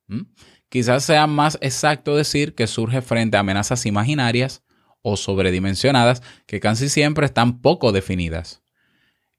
¿Mm? 0.07 0.23
Quizás 0.69 1.03
sea 1.05 1.27
más 1.27 1.57
exacto 1.61 2.15
decir 2.15 2.55
que 2.55 2.67
surge 2.67 3.01
frente 3.01 3.37
a 3.37 3.41
amenazas 3.41 3.85
imaginarias 3.85 4.63
o 5.01 5.15
sobredimensionadas 5.17 6.21
que 6.47 6.59
casi 6.59 6.89
siempre 6.89 7.25
están 7.25 7.61
poco 7.61 7.91
definidas. 7.91 8.61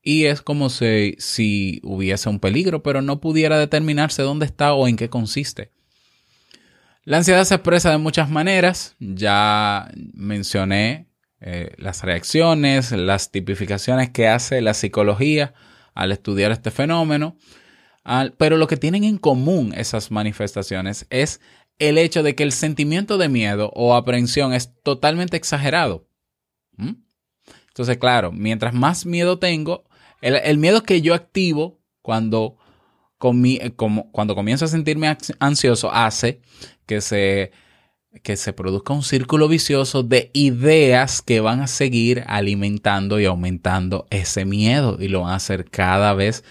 Y 0.00 0.26
es 0.26 0.40
como 0.40 0.70
si, 0.70 1.16
si 1.18 1.80
hubiese 1.82 2.28
un 2.28 2.38
peligro, 2.38 2.82
pero 2.82 3.02
no 3.02 3.20
pudiera 3.20 3.58
determinarse 3.58 4.22
dónde 4.22 4.46
está 4.46 4.72
o 4.72 4.86
en 4.86 4.96
qué 4.96 5.10
consiste. 5.10 5.72
La 7.02 7.18
ansiedad 7.18 7.44
se 7.44 7.56
expresa 7.56 7.90
de 7.90 7.98
muchas 7.98 8.30
maneras. 8.30 8.94
Ya 9.00 9.90
mencioné 10.14 11.08
eh, 11.40 11.74
las 11.76 12.02
reacciones, 12.02 12.92
las 12.92 13.30
tipificaciones 13.32 14.10
que 14.10 14.28
hace 14.28 14.60
la 14.60 14.74
psicología 14.74 15.54
al 15.96 16.12
estudiar 16.12 16.52
este 16.52 16.70
fenómeno. 16.70 17.36
Al- 18.04 18.34
pero 18.34 18.56
lo 18.56 18.68
que 18.68 18.76
tienen 18.76 19.02
en 19.02 19.18
común 19.18 19.74
esas 19.76 20.12
manifestaciones 20.12 21.06
es 21.10 21.40
el 21.80 21.98
hecho 21.98 22.22
de 22.22 22.36
que 22.36 22.44
el 22.44 22.52
sentimiento 22.52 23.18
de 23.18 23.28
miedo 23.28 23.72
o 23.74 23.94
aprehensión 23.94 24.52
es 24.52 24.72
totalmente 24.82 25.36
exagerado. 25.36 26.08
¿Mm? 26.76 26.94
Entonces, 27.68 27.98
claro, 27.98 28.32
mientras 28.32 28.72
más 28.72 29.04
miedo 29.04 29.38
tengo, 29.38 29.84
el, 30.22 30.58
miedo 30.58 30.82
que 30.82 31.02
yo 31.02 31.14
activo 31.14 31.80
cuando, 32.00 32.56
eh, 33.20 33.74
cuando 33.76 34.34
comienzo 34.34 34.64
a 34.64 34.68
sentirme 34.68 35.14
ansioso 35.40 35.92
hace 35.92 36.40
que 36.87 37.00
se, 37.00 37.52
que 38.22 38.37
se 38.37 38.52
produzca 38.52 38.92
un 38.92 39.02
círculo 39.02 39.48
vicioso 39.48 40.02
de 40.02 40.31
ideas 40.33 41.22
que 41.22 41.40
van 41.40 41.61
a 41.61 41.66
seguir 41.66 42.24
alimentando 42.26 43.20
y 43.20 43.24
aumentando 43.24 44.07
ese 44.11 44.44
miedo 44.44 44.98
y 45.00 45.09
lo 45.09 45.22
van 45.22 45.33
a 45.33 45.37
hacer 45.37 45.70
cada 45.70 46.14
vez 46.14 46.44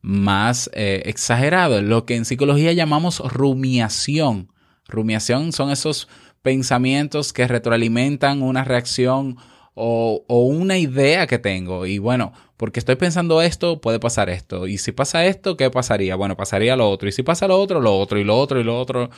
más 0.00 0.68
eh, 0.74 1.02
exagerado, 1.06 1.80
lo 1.80 2.04
que 2.04 2.16
en 2.16 2.24
psicología 2.24 2.72
llamamos 2.72 3.20
rumiación. 3.20 4.48
Rumiación 4.88 5.52
son 5.52 5.70
esos 5.70 6.08
pensamientos 6.42 7.32
que 7.32 7.46
retroalimentan 7.46 8.42
una 8.42 8.64
reacción 8.64 9.36
o, 9.74 10.24
o 10.26 10.40
una 10.40 10.76
idea 10.76 11.26
que 11.26 11.38
tengo. 11.38 11.86
Y 11.86 11.98
bueno, 11.98 12.32
porque 12.56 12.80
estoy 12.80 12.96
pensando 12.96 13.42
esto, 13.42 13.80
puede 13.80 13.98
pasar 14.00 14.28
esto. 14.28 14.66
Y 14.66 14.78
si 14.78 14.92
pasa 14.92 15.24
esto, 15.24 15.56
¿qué 15.56 15.70
pasaría? 15.70 16.16
Bueno, 16.16 16.36
pasaría 16.36 16.76
lo 16.76 16.90
otro. 16.90 17.08
Y 17.08 17.12
si 17.12 17.22
pasa 17.22 17.48
lo 17.48 17.58
otro, 17.58 17.80
lo 17.80 17.98
otro, 17.98 18.18
y 18.18 18.24
lo 18.24 18.38
otro, 18.38 18.60
y 18.60 18.64
lo 18.64 18.78
otro. 18.78 19.10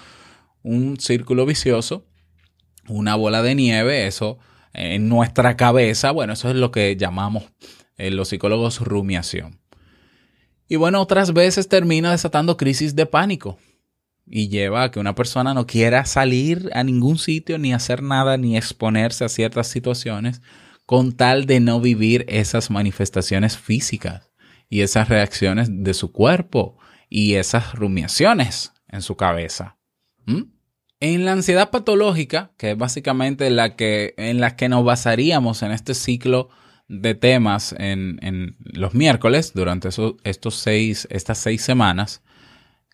Un 0.64 0.98
círculo 0.98 1.46
vicioso, 1.46 2.08
una 2.88 3.14
bola 3.14 3.42
de 3.42 3.54
nieve, 3.54 4.08
eso 4.08 4.38
en 4.72 5.08
nuestra 5.08 5.56
cabeza, 5.56 6.10
bueno, 6.10 6.32
eso 6.32 6.50
es 6.50 6.56
lo 6.56 6.72
que 6.72 6.96
llamamos 6.96 7.44
eh, 7.96 8.10
los 8.10 8.28
psicólogos 8.28 8.80
rumiación. 8.80 9.60
Y 10.68 10.76
bueno, 10.76 11.00
otras 11.00 11.32
veces 11.32 11.68
termina 11.68 12.10
desatando 12.10 12.56
crisis 12.56 12.96
de 12.96 13.06
pánico 13.06 13.58
y 14.26 14.48
lleva 14.48 14.82
a 14.82 14.90
que 14.90 14.98
una 14.98 15.14
persona 15.14 15.54
no 15.54 15.66
quiera 15.66 16.04
salir 16.06 16.70
a 16.72 16.82
ningún 16.82 17.18
sitio, 17.18 17.58
ni 17.58 17.72
hacer 17.72 18.02
nada, 18.02 18.36
ni 18.36 18.56
exponerse 18.56 19.24
a 19.24 19.28
ciertas 19.28 19.68
situaciones 19.68 20.42
con 20.86 21.12
tal 21.12 21.46
de 21.46 21.60
no 21.60 21.80
vivir 21.80 22.24
esas 22.28 22.70
manifestaciones 22.70 23.56
físicas 23.56 24.30
y 24.68 24.80
esas 24.80 25.08
reacciones 25.08 25.68
de 25.70 25.94
su 25.94 26.10
cuerpo 26.12 26.78
y 27.08 27.34
esas 27.34 27.74
rumiaciones 27.74 28.72
en 28.88 29.02
su 29.02 29.16
cabeza. 29.16 29.76
En 31.06 31.26
la 31.26 31.32
ansiedad 31.32 31.68
patológica, 31.68 32.52
que 32.56 32.70
es 32.70 32.78
básicamente 32.78 33.50
la 33.50 33.76
que, 33.76 34.14
en 34.16 34.40
la 34.40 34.56
que 34.56 34.70
nos 34.70 34.86
basaríamos 34.86 35.62
en 35.62 35.70
este 35.70 35.92
ciclo 35.92 36.48
de 36.88 37.14
temas 37.14 37.74
en, 37.76 38.56
los 38.58 38.94
miércoles, 38.94 39.52
durante 39.54 39.90
estos 40.24 40.54
seis, 40.54 41.06
estas 41.10 41.36
seis 41.36 41.60
semanas, 41.60 42.22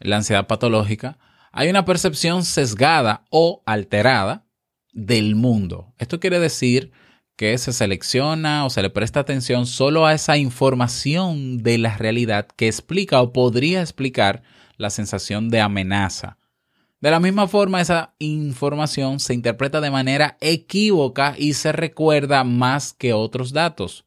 la 0.01 0.16
ansiedad 0.16 0.49
patológica, 0.49 1.18
hay 1.53 1.70
una 1.70 1.85
percepción 1.85 2.44
sesgada 2.44 3.27
o 3.31 3.62
alterada 3.64 4.44
del 4.92 5.37
mundo. 5.37 5.94
Esto 5.96 6.18
quiere 6.18 6.40
decir 6.40 6.90
que 7.37 7.57
se 7.59 7.73
selecciona 7.73 8.64
o 8.64 8.70
se 8.70 8.83
le 8.83 8.90
presta 8.90 9.20
atención 9.20 9.66
solo 9.66 10.05
a 10.05 10.14
esa 10.14 10.37
información 10.37 11.59
de 11.59 11.79
la 11.79 11.96
realidad 11.96 12.49
que 12.57 12.66
explica 12.66 13.23
o 13.23 13.33
podría 13.33 13.81
explicar 13.83 14.42
la 14.79 14.90
sensación 14.90 15.49
de 15.49 15.61
amenaza. 15.61 16.39
De 17.01 17.11
la 17.11 17.19
misma 17.21 17.49
forma, 17.49 17.81
esa 17.81 18.15
información 18.19 19.21
se 19.21 19.33
interpreta 19.35 19.81
de 19.81 19.91
manera 19.91 20.37
equívoca 20.41 21.35
y 21.39 21.55
se 21.55 21.73
recuerda 21.73 22.45
más 22.45 22.93
que 22.93 23.15
otros 23.15 23.53
datos. 23.53 24.05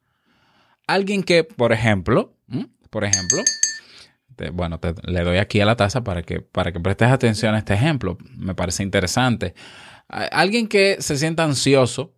Alguien 0.86 1.24
que, 1.24 1.44
por 1.44 1.72
ejemplo, 1.72 2.36
por 2.90 3.04
ejemplo, 3.04 3.42
bueno, 4.54 4.80
te- 4.80 4.94
le 5.04 5.24
doy 5.24 5.38
aquí 5.38 5.60
a 5.62 5.66
la 5.66 5.76
taza 5.76 6.04
para 6.04 6.22
que, 6.22 6.42
para 6.42 6.72
que 6.72 6.80
prestes 6.80 7.10
atención 7.10 7.56
a 7.56 7.60
este 7.60 7.74
ejemplo. 7.74 8.18
Me 8.38 8.54
parece 8.54 8.84
interesante. 8.84 9.56
Alguien 10.08 10.68
que 10.68 10.98
se 11.00 11.18
sienta 11.18 11.44
ansioso 11.44 12.14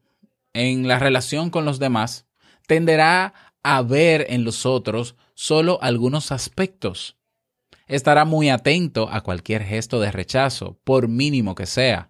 en 0.54 0.88
la 0.88 1.00
relación 1.00 1.50
con 1.50 1.64
los 1.64 1.80
demás 1.80 2.26
tenderá 2.68 3.34
a 3.64 3.82
ver 3.82 4.26
en 4.30 4.44
los 4.44 4.66
otros 4.66 5.16
solo 5.36 5.80
algunos 5.82 6.32
aspectos. 6.32 7.16
Estará 7.88 8.26
muy 8.26 8.50
atento 8.50 9.10
a 9.12 9.22
cualquier 9.22 9.64
gesto 9.64 10.00
de 10.00 10.12
rechazo, 10.12 10.80
por 10.84 11.08
mínimo 11.08 11.54
que 11.54 11.68
sea. 11.68 12.10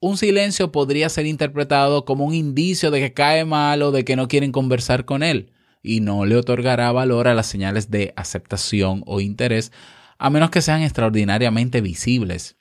Un 0.00 0.16
silencio 0.16 0.72
podría 0.72 1.08
ser 1.08 1.26
interpretado 1.26 2.04
como 2.04 2.24
un 2.24 2.34
indicio 2.34 2.90
de 2.90 3.00
que 3.00 3.12
cae 3.12 3.44
mal 3.44 3.82
o 3.82 3.92
de 3.92 4.04
que 4.04 4.16
no 4.16 4.28
quieren 4.28 4.50
conversar 4.50 5.04
con 5.04 5.22
él, 5.22 5.52
y 5.82 6.00
no 6.00 6.24
le 6.24 6.36
otorgará 6.36 6.90
valor 6.90 7.28
a 7.28 7.34
las 7.34 7.46
señales 7.46 7.90
de 7.90 8.12
aceptación 8.16 9.02
o 9.06 9.20
interés, 9.20 9.72
a 10.18 10.28
menos 10.28 10.50
que 10.50 10.62
sean 10.62 10.82
extraordinariamente 10.82 11.80
visibles. 11.80 12.56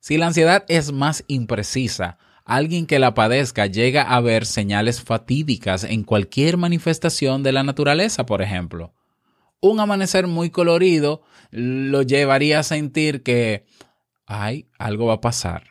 Si 0.00 0.18
la 0.18 0.28
ansiedad 0.28 0.64
es 0.68 0.92
más 0.92 1.24
imprecisa, 1.26 2.18
alguien 2.44 2.86
que 2.86 3.00
la 3.00 3.12
padezca 3.14 3.66
llega 3.66 4.02
a 4.02 4.20
ver 4.20 4.46
señales 4.46 5.02
fatídicas 5.02 5.82
en 5.82 6.04
cualquier 6.04 6.56
manifestación 6.56 7.42
de 7.42 7.52
la 7.52 7.64
naturaleza, 7.64 8.24
por 8.24 8.40
ejemplo. 8.40 8.95
Un 9.60 9.80
amanecer 9.80 10.26
muy 10.26 10.50
colorido 10.50 11.22
lo 11.50 12.02
llevaría 12.02 12.60
a 12.60 12.62
sentir 12.62 13.22
que, 13.22 13.66
ay, 14.26 14.68
algo 14.78 15.06
va 15.06 15.14
a 15.14 15.20
pasar. 15.20 15.64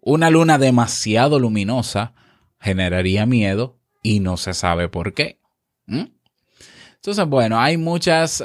Una 0.00 0.30
luna 0.30 0.58
demasiado 0.58 1.38
luminosa 1.38 2.14
generaría 2.60 3.26
miedo 3.26 3.78
y 4.02 4.20
no 4.20 4.36
se 4.36 4.54
sabe 4.54 4.88
por 4.88 5.14
qué. 5.14 5.38
¿Mm? 5.86 6.04
Entonces, 7.04 7.26
bueno, 7.26 7.60
hay 7.60 7.76
muchas, 7.76 8.42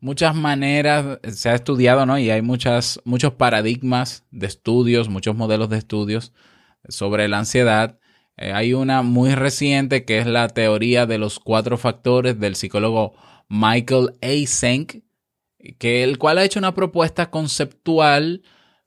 muchas 0.00 0.34
maneras, 0.34 1.18
se 1.32 1.48
ha 1.48 1.54
estudiado, 1.54 2.04
¿no? 2.04 2.18
Y 2.18 2.28
hay 2.28 2.42
muchas, 2.42 3.00
muchos 3.06 3.32
paradigmas 3.32 4.26
de 4.30 4.46
estudios, 4.46 5.08
muchos 5.08 5.34
modelos 5.34 5.70
de 5.70 5.78
estudios 5.78 6.34
sobre 6.88 7.26
la 7.26 7.38
ansiedad. 7.38 7.98
Eh, 8.36 8.52
hay 8.52 8.74
una 8.74 9.00
muy 9.00 9.34
reciente 9.34 10.04
que 10.04 10.18
es 10.18 10.26
la 10.26 10.48
teoría 10.48 11.06
de 11.06 11.16
los 11.16 11.40
cuatro 11.40 11.78
factores 11.78 12.38
del 12.38 12.54
psicólogo 12.54 13.14
Michael 13.48 14.18
A. 14.22 14.46
Senk, 14.46 15.02
que 15.78 16.04
el 16.04 16.18
cual 16.18 16.38
ha 16.38 16.44
hecho 16.44 16.58
una 16.58 16.74
propuesta 16.74 17.30
conceptual 17.30 18.42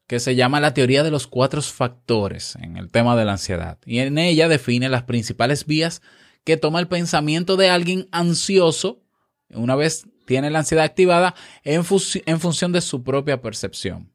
que 0.08 0.20
se 0.20 0.36
llama 0.36 0.60
la 0.60 0.74
teoría 0.74 1.04
de 1.04 1.12
los 1.12 1.26
cuatro 1.26 1.62
factores 1.62 2.58
en 2.58 2.76
el 2.76 2.92
tema 2.92 3.16
de 3.16 3.26
la 3.26 3.32
ansiedad. 3.34 3.78
Y 3.86 4.00
en 4.00 4.18
ella 4.18 4.48
define 4.50 4.90
las 4.90 5.04
principales 5.04 5.66
vías 5.66 6.02
que 6.44 6.58
toma 6.58 6.80
el 6.80 6.88
pensamiento 6.88 7.56
de 7.56 7.70
alguien 7.70 8.08
ansioso, 8.12 9.04
una 9.50 9.76
vez 9.76 10.08
tiene 10.26 10.50
la 10.50 10.60
ansiedad 10.60 10.86
activada, 10.86 11.36
en, 11.64 11.84
función 11.84 12.72
de 12.72 12.82
su 12.82 13.04
propia 13.04 13.42
percepción. 13.42 14.12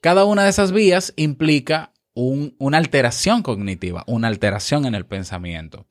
Cada 0.00 0.24
una 0.24 0.44
de 0.44 0.50
esas 0.50 0.72
vías 0.72 1.12
implica 1.16 1.92
un, 2.14 2.54
una 2.58 2.78
alteración 2.78 3.42
cognitiva, 3.42 4.04
una 4.06 4.28
alteración 4.28 4.84
en 4.86 4.94
el 4.94 5.06
pensamiento. 5.06 5.86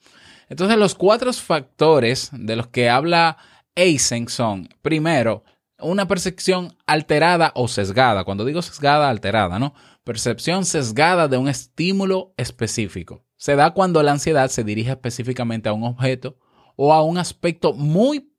Entonces, 0.49 0.77
los 0.77 0.95
cuatro 0.95 1.31
factores 1.33 2.29
de 2.33 2.55
los 2.55 2.67
que 2.67 2.89
habla 2.89 3.37
Eysenck 3.75 4.29
son, 4.29 4.69
primero, 4.81 5.43
una 5.79 6.07
percepción 6.07 6.75
alterada 6.85 7.51
o 7.55 7.67
sesgada. 7.67 8.23
Cuando 8.23 8.45
digo 8.45 8.61
sesgada, 8.61 9.09
alterada, 9.09 9.59
¿no? 9.59 9.73
Percepción 10.03 10.65
sesgada 10.65 11.27
de 11.27 11.37
un 11.37 11.47
estímulo 11.47 12.33
específico. 12.37 13.25
Se 13.37 13.55
da 13.55 13.71
cuando 13.71 14.01
la 14.03 14.11
ansiedad 14.11 14.49
se 14.49 14.63
dirige 14.63 14.91
específicamente 14.91 15.69
a 15.69 15.73
un 15.73 15.83
objeto 15.83 16.37
o 16.75 16.93
a 16.93 17.03
un 17.03 17.17
aspecto 17.17 17.73
muy 17.73 18.33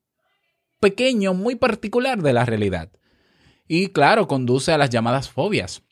pequeño, 0.80 1.34
muy 1.34 1.54
particular 1.56 2.22
de 2.22 2.32
la 2.32 2.44
realidad. 2.44 2.90
Y 3.66 3.88
claro, 3.88 4.28
conduce 4.28 4.72
a 4.72 4.78
las 4.78 4.90
llamadas 4.90 5.30
fobias. 5.30 5.82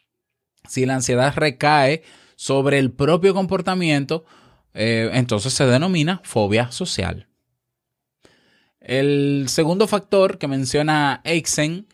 Si 0.69 0.87
la 0.87 0.95
ansiedad 0.95 1.35
recae 1.35 2.03
sobre 2.37 2.79
el 2.79 2.93
propio 2.93 3.35
comportamiento, 3.35 4.25
eh, 4.75 5.11
entonces 5.13 5.53
se 5.53 5.67
denomina 5.67 6.21
fobia 6.25 6.71
social. 6.73 7.29
El 8.81 9.47
segundo 9.49 9.87
factor 9.87 10.39
que 10.39 10.49
menciona 10.49 11.21
Eichsen 11.25 11.87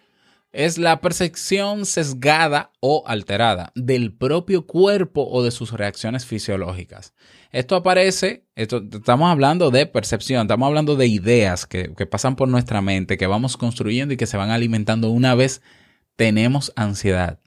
es 0.53 0.79
la 0.79 1.01
percepción 1.01 1.85
sesgada 1.85 2.73
o 2.81 3.05
alterada 3.07 3.71
del 3.75 4.15
propio 4.15 4.67
cuerpo 4.67 5.29
o 5.31 5.43
de 5.43 5.51
sus 5.51 5.73
reacciones 5.73 6.25
fisiológicas. 6.25 7.13
Esto 7.53 7.77
aparece, 7.77 8.47
esto, 8.55 8.83
estamos 8.91 9.31
hablando 9.31 9.71
de 9.71 9.87
percepción, 9.87 10.43
estamos 10.43 10.67
hablando 10.67 10.97
de 10.97 11.07
ideas 11.07 11.67
que, 11.67 11.93
que 11.95 12.07
pasan 12.07 12.35
por 12.35 12.49
nuestra 12.49 12.81
mente, 12.81 13.19
que 13.19 13.27
vamos 13.27 13.59
construyendo 13.59 14.15
y 14.15 14.17
que 14.17 14.27
se 14.27 14.39
van 14.39 14.51
alimentando 14.51 15.11
una 15.11 15.35
vez 15.35 15.61
tenemos 16.17 16.73
ansiedad. 16.77 17.39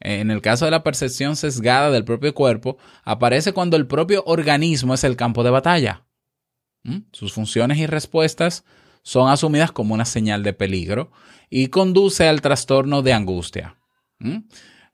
En 0.00 0.30
el 0.30 0.40
caso 0.40 0.64
de 0.64 0.70
la 0.70 0.84
percepción 0.84 1.36
sesgada 1.36 1.90
del 1.90 2.04
propio 2.04 2.34
cuerpo, 2.34 2.78
aparece 3.04 3.52
cuando 3.52 3.76
el 3.76 3.86
propio 3.86 4.22
organismo 4.26 4.94
es 4.94 5.04
el 5.04 5.16
campo 5.16 5.42
de 5.42 5.50
batalla. 5.50 6.06
¿Mm? 6.84 6.98
Sus 7.12 7.32
funciones 7.32 7.78
y 7.78 7.86
respuestas 7.86 8.64
son 9.02 9.30
asumidas 9.30 9.72
como 9.72 9.94
una 9.94 10.04
señal 10.04 10.42
de 10.42 10.52
peligro 10.52 11.10
y 11.50 11.68
conduce 11.68 12.28
al 12.28 12.40
trastorno 12.40 13.02
de 13.02 13.12
angustia. 13.12 13.76
¿Mm? 14.18 14.38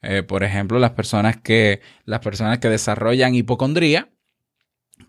Eh, 0.03 0.23
por 0.23 0.45
ejemplo, 0.45 0.79
las 0.79 0.93
personas 0.93 1.37
que, 1.39 1.81
las 2.05 2.21
personas 2.21 2.59
que 2.59 2.69
desarrollan 2.69 3.35
hipocondría, 3.35 4.11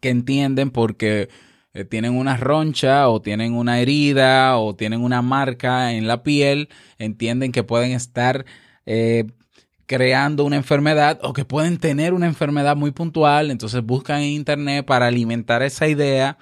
que 0.01 0.09
entienden 0.09 0.71
porque 0.71 1.29
eh, 1.73 1.83
tienen 1.83 2.15
una 2.15 2.37
roncha 2.37 3.09
o 3.09 3.21
tienen 3.21 3.53
una 3.53 3.79
herida 3.79 4.57
o 4.57 4.75
tienen 4.75 5.01
una 5.01 5.21
marca 5.21 5.93
en 5.93 6.07
la 6.07 6.23
piel, 6.23 6.69
entienden 6.97 7.51
que 7.51 7.63
pueden 7.63 7.91
estar 7.91 8.45
eh, 8.85 9.25
creando 9.85 10.45
una 10.45 10.55
enfermedad 10.55 11.19
o 11.21 11.33
que 11.33 11.45
pueden 11.45 11.77
tener 11.77 12.13
una 12.13 12.25
enfermedad 12.25 12.75
muy 12.75 12.91
puntual, 12.91 13.51
entonces 13.51 13.83
buscan 13.83 14.21
en 14.21 14.29
internet 14.29 14.85
para 14.85 15.07
alimentar 15.07 15.61
esa 15.61 15.87
idea 15.87 16.37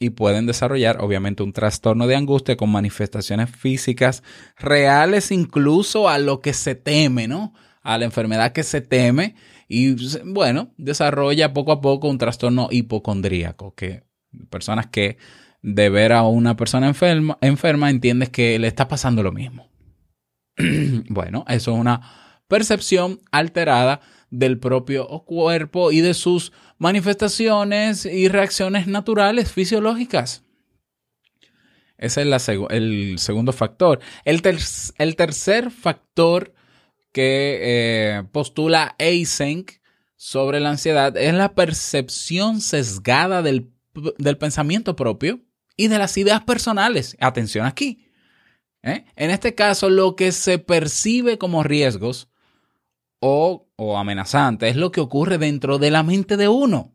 y 0.00 0.10
pueden 0.10 0.46
desarrollar 0.46 1.00
obviamente 1.00 1.42
un 1.42 1.52
trastorno 1.52 2.06
de 2.06 2.16
angustia 2.16 2.56
con 2.56 2.70
manifestaciones 2.70 3.50
físicas 3.50 4.22
reales 4.56 5.30
incluso 5.32 6.08
a 6.08 6.18
lo 6.18 6.40
que 6.40 6.52
se 6.52 6.74
teme, 6.74 7.28
¿no? 7.28 7.52
A 7.82 7.98
la 7.98 8.04
enfermedad 8.04 8.52
que 8.52 8.62
se 8.62 8.80
teme 8.80 9.34
y 9.68 9.96
bueno, 10.24 10.72
desarrolla 10.78 11.52
poco 11.52 11.72
a 11.72 11.80
poco 11.80 12.08
un 12.08 12.18
trastorno 12.18 12.68
hipocondríaco, 12.70 13.74
que 13.74 14.04
personas 14.50 14.86
que 14.86 15.18
de 15.62 15.90
ver 15.90 16.12
a 16.12 16.22
una 16.22 16.56
persona 16.56 16.86
enferma, 16.86 17.36
enferma 17.40 17.90
entiendes 17.90 18.30
que 18.30 18.58
le 18.58 18.68
está 18.68 18.88
pasando 18.88 19.22
lo 19.22 19.32
mismo. 19.32 19.68
bueno, 21.08 21.44
eso 21.48 21.72
es 21.72 21.78
una 21.78 22.27
percepción 22.48 23.20
alterada 23.30 24.00
del 24.30 24.58
propio 24.58 25.06
cuerpo 25.26 25.92
y 25.92 26.00
de 26.00 26.14
sus 26.14 26.52
manifestaciones 26.78 28.04
y 28.06 28.28
reacciones 28.28 28.86
naturales 28.86 29.52
fisiológicas. 29.52 30.44
Ese 31.98 32.22
es 32.22 32.48
el 32.48 33.18
segundo 33.18 33.52
factor. 33.52 33.98
El, 34.24 34.40
el, 34.98 35.16
tercer 35.16 35.70
factor 35.72 36.54
que 37.12 37.58
eh, 37.60 38.22
postula 38.30 38.94
Eysenck 38.98 39.80
sobre 40.14 40.60
la 40.60 40.70
ansiedad 40.70 41.16
es 41.16 41.34
la 41.34 41.54
percepción 41.54 42.60
sesgada 42.60 43.42
del, 43.42 43.72
del, 44.18 44.38
pensamiento 44.38 44.94
propio 44.94 45.40
y 45.76 45.88
de 45.88 45.98
las 45.98 46.16
ideas 46.16 46.42
personales. 46.44 47.16
Atención 47.18 47.66
aquí. 47.66 48.06
¿eh? 48.82 49.04
En 49.16 49.30
este 49.30 49.56
caso, 49.56 49.90
lo 49.90 50.14
que 50.14 50.30
se 50.30 50.60
percibe 50.60 51.36
como 51.36 51.64
riesgos 51.64 52.28
o, 53.20 53.66
amenazante 53.96 54.68
es 54.68 54.76
lo 54.76 54.92
que 54.92 55.00
ocurre 55.00 55.38
dentro 55.38 55.78
de 55.78 55.90
la 55.90 56.02
mente 56.02 56.36
de 56.36 56.48
uno. 56.48 56.92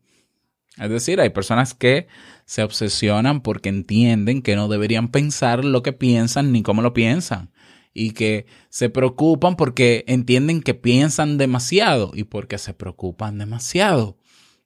Es 0.78 0.90
decir, 0.90 1.20
hay 1.20 1.30
personas 1.30 1.74
que 1.74 2.08
se 2.46 2.62
obsesionan 2.62 3.40
porque 3.40 3.68
entienden 3.68 4.42
que 4.42 4.56
no 4.56 4.68
deberían 4.68 5.08
pensar 5.08 5.64
lo 5.64 5.82
que 5.82 5.92
piensan 5.92 6.52
ni 6.52 6.62
cómo 6.62 6.82
lo 6.82 6.92
piensan. 6.92 7.52
Y 7.92 8.10
que 8.10 8.46
se 8.70 8.90
preocupan 8.90 9.54
porque 9.54 10.04
entienden 10.08 10.62
que 10.62 10.74
piensan 10.74 11.38
demasiado 11.38 12.10
y 12.12 12.24
porque 12.24 12.58
se 12.58 12.74
preocupan 12.74 13.38
demasiado. 13.38 14.18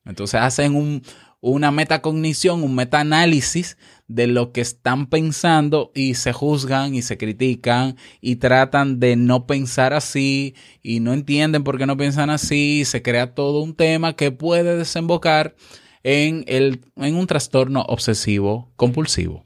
Entonces 0.06 0.40
hacen 0.40 0.74
un, 0.74 1.02
una 1.40 1.70
metacognición, 1.70 2.64
un 2.64 2.74
metaanálisis 2.74 3.76
de 4.08 4.26
lo 4.26 4.52
que 4.52 4.60
están 4.60 5.06
pensando 5.06 5.92
y 5.94 6.14
se 6.14 6.32
juzgan 6.32 6.94
y 6.94 7.02
se 7.02 7.16
critican 7.16 7.96
y 8.20 8.36
tratan 8.36 8.98
de 8.98 9.16
no 9.16 9.46
pensar 9.46 9.92
así 9.92 10.54
y 10.82 11.00
no 11.00 11.12
entienden 11.12 11.62
por 11.62 11.78
qué 11.78 11.86
no 11.86 11.96
piensan 11.96 12.30
así. 12.30 12.84
se 12.84 13.02
crea 13.02 13.34
todo 13.34 13.60
un 13.60 13.74
tema 13.74 14.14
que 14.16 14.32
puede 14.32 14.76
desembocar 14.76 15.54
en, 16.02 16.44
el, 16.48 16.80
en 16.96 17.14
un 17.14 17.26
trastorno 17.26 17.82
obsesivo 17.82 18.72
compulsivo, 18.76 19.44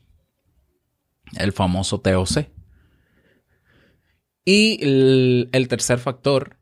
el 1.36 1.52
famoso 1.52 2.00
TOC. 2.00 2.46
Y 4.44 4.82
el, 4.82 5.50
el 5.52 5.68
tercer 5.68 5.98
factor 5.98 6.56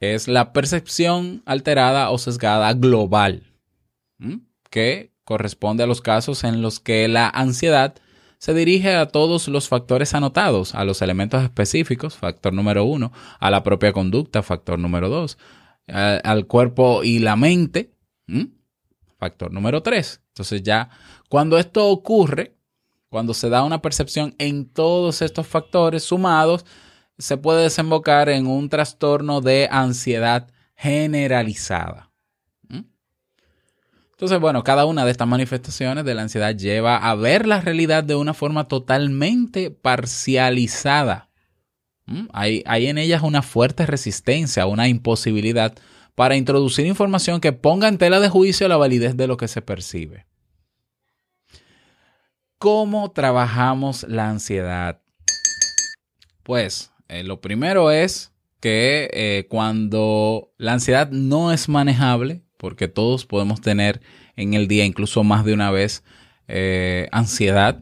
es 0.00 0.26
la 0.26 0.52
percepción 0.52 1.42
alterada 1.46 2.10
o 2.10 2.18
sesgada 2.18 2.72
global 2.72 3.51
que 4.70 5.12
corresponde 5.24 5.82
a 5.82 5.86
los 5.86 6.00
casos 6.00 6.44
en 6.44 6.62
los 6.62 6.80
que 6.80 7.08
la 7.08 7.28
ansiedad 7.28 7.94
se 8.38 8.54
dirige 8.54 8.94
a 8.96 9.06
todos 9.06 9.46
los 9.46 9.68
factores 9.68 10.14
anotados, 10.14 10.74
a 10.74 10.84
los 10.84 11.00
elementos 11.00 11.44
específicos, 11.44 12.16
factor 12.16 12.52
número 12.52 12.84
uno, 12.84 13.12
a 13.38 13.50
la 13.50 13.62
propia 13.62 13.92
conducta, 13.92 14.42
factor 14.42 14.78
número 14.78 15.08
dos, 15.08 15.38
al 15.86 16.46
cuerpo 16.46 17.04
y 17.04 17.20
la 17.20 17.36
mente, 17.36 17.94
factor 19.18 19.52
número 19.52 19.82
tres. 19.82 20.22
Entonces 20.28 20.62
ya 20.62 20.90
cuando 21.28 21.56
esto 21.56 21.88
ocurre, 21.88 22.56
cuando 23.08 23.34
se 23.34 23.48
da 23.48 23.62
una 23.62 23.80
percepción 23.82 24.34
en 24.38 24.68
todos 24.68 25.22
estos 25.22 25.46
factores 25.46 26.02
sumados, 26.02 26.64
se 27.18 27.36
puede 27.36 27.62
desembocar 27.62 28.28
en 28.28 28.46
un 28.46 28.68
trastorno 28.68 29.40
de 29.40 29.68
ansiedad 29.70 30.50
generalizada. 30.74 32.11
Entonces, 34.22 34.40
bueno, 34.40 34.62
cada 34.62 34.84
una 34.84 35.04
de 35.04 35.10
estas 35.10 35.26
manifestaciones 35.26 36.04
de 36.04 36.14
la 36.14 36.22
ansiedad 36.22 36.54
lleva 36.54 36.96
a 36.96 37.12
ver 37.16 37.44
la 37.44 37.60
realidad 37.60 38.04
de 38.04 38.14
una 38.14 38.34
forma 38.34 38.68
totalmente 38.68 39.72
parcializada. 39.72 41.28
¿Mm? 42.06 42.28
Hay, 42.32 42.62
en 42.86 42.98
ellas 42.98 43.22
una 43.22 43.42
fuerte 43.42 43.84
resistencia, 43.84 44.66
una 44.66 44.86
imposibilidad 44.86 45.74
para 46.14 46.36
introducir 46.36 46.86
información 46.86 47.40
que 47.40 47.52
ponga 47.52 47.88
en 47.88 47.98
tela 47.98 48.20
de 48.20 48.28
juicio 48.28 48.68
la 48.68 48.76
validez 48.76 49.16
de 49.16 49.26
lo 49.26 49.36
que 49.36 49.48
se 49.48 49.60
percibe. 49.60 50.24
¿Cómo 52.58 53.10
trabajamos 53.10 54.04
la 54.04 54.30
ansiedad? 54.30 55.02
Pues 56.44 56.92
eh, 57.08 57.24
lo 57.24 57.40
primero 57.40 57.90
es 57.90 58.30
que 58.60 59.10
eh, 59.12 59.48
cuando 59.50 60.52
la 60.58 60.74
ansiedad 60.74 61.10
no 61.10 61.50
es 61.50 61.68
manejable, 61.68 62.44
porque 62.62 62.86
todos 62.86 63.26
podemos 63.26 63.60
tener 63.60 64.00
en 64.36 64.54
el 64.54 64.68
día, 64.68 64.84
incluso 64.84 65.24
más 65.24 65.44
de 65.44 65.52
una 65.52 65.72
vez, 65.72 66.04
eh, 66.46 67.08
ansiedad. 67.10 67.80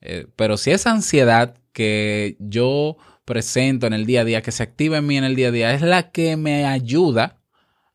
Eh, 0.00 0.28
pero 0.36 0.56
si 0.56 0.70
esa 0.70 0.92
ansiedad 0.92 1.56
que 1.72 2.36
yo 2.38 2.96
presento 3.24 3.88
en 3.88 3.92
el 3.92 4.06
día 4.06 4.20
a 4.20 4.24
día, 4.24 4.40
que 4.40 4.52
se 4.52 4.62
activa 4.62 4.98
en 4.98 5.06
mí 5.08 5.16
en 5.16 5.24
el 5.24 5.34
día 5.34 5.48
a 5.48 5.50
día, 5.50 5.74
es 5.74 5.82
la 5.82 6.12
que 6.12 6.36
me 6.36 6.64
ayuda 6.64 7.40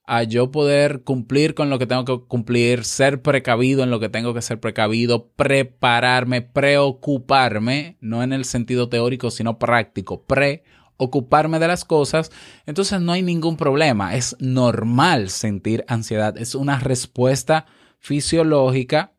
a 0.06 0.24
yo 0.24 0.52
poder 0.52 1.04
cumplir 1.04 1.54
con 1.54 1.70
lo 1.70 1.80
que 1.80 1.88
tengo 1.88 2.04
que 2.04 2.20
cumplir, 2.28 2.84
ser 2.84 3.22
precavido 3.22 3.82
en 3.84 3.92
lo 3.92 4.02
que 4.02 4.10
tengo 4.10 4.34
que 4.34 4.42
ser 4.42 4.60
precavido, 4.60 5.30
prepararme, 5.38 6.42
preocuparme, 6.42 7.96
no 8.02 8.24
en 8.24 8.34
el 8.34 8.44
sentido 8.44 8.90
teórico, 8.90 9.32
sino 9.32 9.58
práctico, 9.58 10.26
preocuparme 10.26 10.79
de 11.00 11.68
las 11.68 11.86
cosas, 11.86 12.32
entonces 12.66 13.02
no 13.02 13.12
hay 13.12 13.22
ningún 13.22 13.58
problema. 13.58 14.16
Es 14.16 14.36
normal 14.40 15.30
sentir 15.30 15.86
ansiedad, 15.88 16.38
es 16.38 16.56
una 16.56 16.80
respuesta 16.80 17.66
fisiológica 18.00 19.14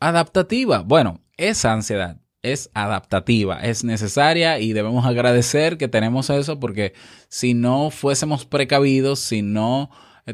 adaptativa. 0.00 0.80
Bueno, 0.80 1.20
esa 1.36 1.72
ansiedad 1.72 2.20
es 2.42 2.70
adaptativa, 2.74 3.60
es 3.60 3.84
necesaria 3.84 4.58
y 4.60 4.74
debemos 4.74 5.06
agradecer 5.06 5.78
que 5.78 5.88
tenemos 5.88 6.28
eso 6.28 6.60
porque 6.60 6.92
si 7.28 7.54
no 7.54 7.90
fuésemos 7.90 8.44
precavidos, 8.44 9.18
si 9.20 9.40
no 9.40 9.90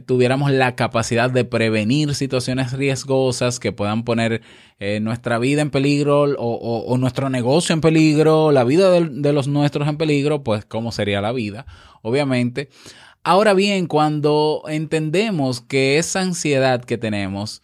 tuviéramos 0.07 0.53
la 0.53 0.77
capacidad 0.77 1.31
de 1.31 1.45
prevenir 1.45 2.15
situaciones 2.15 2.73
riesgosas 2.73 3.59
que 3.59 3.73
puedan 3.73 4.05
poner 4.05 4.43
eh, 4.79 5.01
nuestra 5.01 5.39
vida 5.39 5.63
en 5.63 5.71
peligro 5.71 6.23
o, 6.39 6.97
nuestro 6.99 7.29
negocio 7.29 7.73
en 7.73 7.81
peligro, 7.81 8.53
la 8.53 8.63
vida 8.63 8.91
de, 8.91 9.09
de 9.09 9.33
los 9.33 9.49
nuestros 9.49 9.89
en 9.89 9.97
peligro, 9.97 10.45
pues 10.45 10.65
cómo 10.65 10.93
sería 10.93 11.21
la 11.21 11.33
vida, 11.33 11.67
obviamente. 12.03 12.69
Ahora 13.25 13.53
bien, 13.53 13.87
cuando 13.87 14.63
entendemos 14.69 15.61
que 15.61 15.99
esa 15.99 16.21
ansiedad 16.21 16.85
que 16.85 16.97
tenemos 16.97 17.63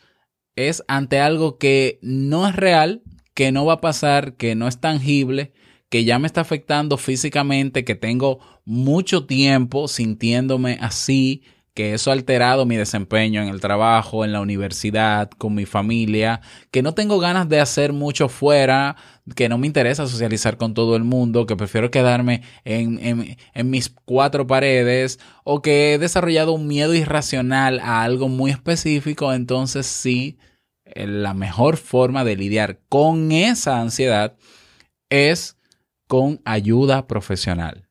es 0.57 0.83
ante 0.89 1.21
algo 1.21 1.59
que 1.59 1.99
no 2.03 2.49
es 2.49 2.57
real, 2.57 3.03
que 3.35 3.53
no 3.53 3.65
va 3.65 3.75
a 3.75 3.81
pasar, 3.81 4.35
que 4.37 4.55
no 4.55 4.67
es 4.67 4.81
tangible, 4.81 5.53
que 5.89 6.05
ya 6.05 6.19
me 6.19 6.27
está 6.27 6.41
afectando 6.41 6.97
físicamente, 6.97 7.85
que 7.85 7.95
tengo 7.95 8.41
mucho 8.65 9.27
tiempo 9.27 9.89
sintiéndome 9.89 10.79
así, 10.81 11.43
que 11.77 11.93
eso 11.93 12.11
ha 12.11 12.15
alterado 12.15 12.65
mi 12.65 12.77
desempeño 12.77 13.43
en 13.43 13.49
el 13.49 13.61
trabajo, 13.61 14.25
en 14.25 14.33
la 14.33 14.41
universidad, 14.41 15.29
con 15.29 15.55
mi 15.55 15.67
familia, 15.67 16.41
que 16.71 16.81
no 16.81 16.95
tengo 16.95 17.19
ganas 17.19 17.51
de 17.51 17.61
hacer 17.61 17.93
mucho 17.93 18.31
fuera, 18.31 18.97
que 19.35 19.51
no 19.51 19.59
me 19.59 19.67
interesa 19.67 20.07
socializar 20.07 20.57
con 20.57 20.73
todo 20.73 20.97
el 20.97 21.05
mundo, 21.05 21.45
que 21.45 21.55
prefiero 21.55 21.91
quedarme 21.91 22.41
en, 22.65 23.37
en, 23.53 23.71
mis 23.71 23.91
cuatro 23.91 24.47
paredes, 24.47 25.21
o 25.45 25.61
que 25.61 25.93
he 25.93 25.99
desarrollado 25.99 26.53
un 26.53 26.67
miedo 26.67 26.95
irracional 26.95 27.79
a 27.81 28.03
algo 28.03 28.29
muy 28.29 28.51
específico, 28.51 29.35
entonces 29.35 29.85
sí 29.85 30.39
la 30.95 31.35
mejor 31.35 31.77
forma 31.77 32.25
de 32.25 32.37
lidiar 32.37 32.81
con 32.89 33.33
esa 33.33 33.83
ansiedad 33.83 34.39
es 35.11 35.59
con 36.09 36.41
ayuda 36.47 37.07
profesional. 37.07 37.86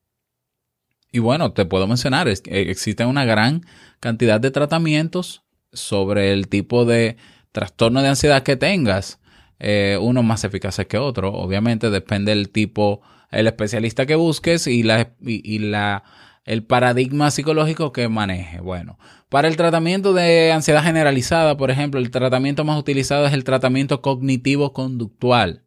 Y 1.15 1.19
bueno, 1.19 1.53
te 1.53 1.63
puedo 1.63 1.87
mencionar, 1.87 2.27
que 2.41 2.69
existe 2.69 3.05
una 3.05 3.23
gran 3.23 3.65
cantidad 4.01 4.41
de 4.41 4.51
tratamientos 4.51 5.43
sobre 5.71 6.33
el 6.33 6.49
tipo 6.49 6.83
de 6.83 7.15
trastorno 7.53 8.01
de 8.01 8.09
ansiedad 8.09 8.43
que 8.43 8.57
tengas. 8.57 9.21
Eh, 9.57 9.97
uno 10.01 10.23
más 10.23 10.43
eficaz 10.43 10.77
que 10.89 10.97
otro. 10.97 11.31
Obviamente 11.31 11.89
depende 11.89 12.35
del 12.35 12.49
tipo, 12.49 13.01
el 13.31 13.47
especialista 13.47 14.05
que 14.05 14.15
busques 14.15 14.67
y 14.67 14.83
la, 14.83 15.13
y 15.21 15.59
la 15.59 16.03
el 16.43 16.65
paradigma 16.65 17.31
psicológico 17.31 17.93
que 17.93 18.09
maneje. 18.09 18.59
Bueno, 18.59 18.99
para 19.29 19.47
el 19.47 19.55
tratamiento 19.55 20.13
de 20.13 20.51
ansiedad 20.51 20.83
generalizada, 20.83 21.55
por 21.55 21.71
ejemplo, 21.71 22.01
el 22.01 22.11
tratamiento 22.11 22.65
más 22.65 22.77
utilizado 22.77 23.25
es 23.25 23.31
el 23.31 23.45
tratamiento 23.45 24.01
cognitivo-conductual, 24.01 25.63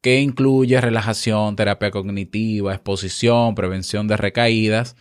que 0.00 0.20
incluye 0.20 0.80
relajación, 0.80 1.56
terapia 1.56 1.90
cognitiva, 1.90 2.74
exposición, 2.74 3.54
prevención 3.54 4.08
de 4.08 4.16
recaídas. 4.16 4.96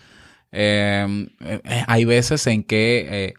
Em, 0.51 1.29
eh, 1.41 1.61
hay 1.87 2.05
veces 2.05 2.47
en 2.47 2.63
que 2.63 3.07
eh, 3.09 3.33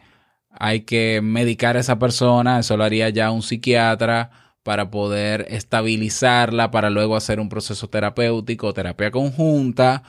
hay 0.51 0.83
que 0.83 1.21
medicar 1.23 1.77
a 1.77 1.81
esa 1.81 1.99
persona, 1.99 2.59
eso 2.61 2.77
lo 2.77 2.85
haría 2.85 3.09
ya 3.11 3.31
un 3.31 3.43
psiquiatra 3.43 4.31
para 4.63 4.91
poder 4.91 5.47
estabilizarla, 5.49 6.71
para 6.71 6.91
luego 6.91 7.17
hacer 7.17 7.41
un 7.41 7.49
proceso 7.49 7.89
terapéutico, 7.89 8.75
terapia 8.75 9.11
conjunta. 9.11 10.03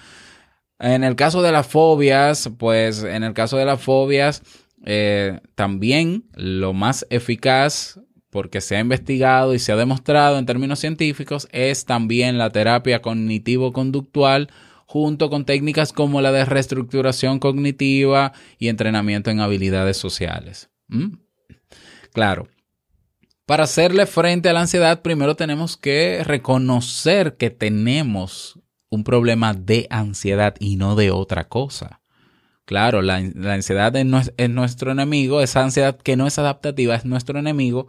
En 0.79 1.03
el 1.03 1.15
caso 1.15 1.41
de 1.41 1.51
las 1.51 1.67
fobias, 1.67 2.49
pues 2.57 3.03
en 3.03 3.23
el 3.23 3.33
caso 3.33 3.57
de 3.57 3.65
las 3.65 3.81
fobias, 3.81 4.41
eh, 4.85 5.39
también 5.55 6.25
lo 6.33 6.73
más 6.73 7.05
eficaz, 7.09 7.99
porque 8.37 8.61
se 8.61 8.75
ha 8.75 8.81
investigado 8.81 9.55
y 9.55 9.59
se 9.59 9.71
ha 9.71 9.75
demostrado 9.75 10.37
en 10.37 10.45
términos 10.45 10.77
científicos, 10.77 11.47
es 11.51 11.85
también 11.85 12.37
la 12.37 12.51
terapia 12.51 13.01
cognitivo-conductual 13.01 14.51
junto 14.85 15.31
con 15.31 15.43
técnicas 15.43 15.91
como 15.91 16.21
la 16.21 16.31
de 16.31 16.45
reestructuración 16.45 17.39
cognitiva 17.39 18.33
y 18.59 18.67
entrenamiento 18.67 19.31
en 19.31 19.39
habilidades 19.39 19.97
sociales. 19.97 20.69
¿Mm? 20.87 21.15
Claro, 22.13 22.47
para 23.47 23.63
hacerle 23.63 24.05
frente 24.05 24.49
a 24.49 24.53
la 24.53 24.61
ansiedad, 24.61 25.01
primero 25.01 25.35
tenemos 25.35 25.75
que 25.75 26.21
reconocer 26.23 27.37
que 27.37 27.49
tenemos 27.49 28.59
un 28.91 29.03
problema 29.03 29.55
de 29.55 29.87
ansiedad 29.89 30.53
y 30.59 30.75
no 30.75 30.95
de 30.95 31.09
otra 31.09 31.47
cosa. 31.47 32.01
Claro, 32.65 33.01
la, 33.01 33.15
ansiedad 33.15 33.95
es, 33.95 34.33
es, 34.37 34.49
nuestro 34.51 34.91
enemigo, 34.91 35.41
esa 35.41 35.63
ansiedad 35.63 35.97
que 35.97 36.15
no 36.15 36.27
es 36.27 36.37
adaptativa 36.37 36.93
es 36.93 37.03
nuestro 37.03 37.39
enemigo 37.39 37.87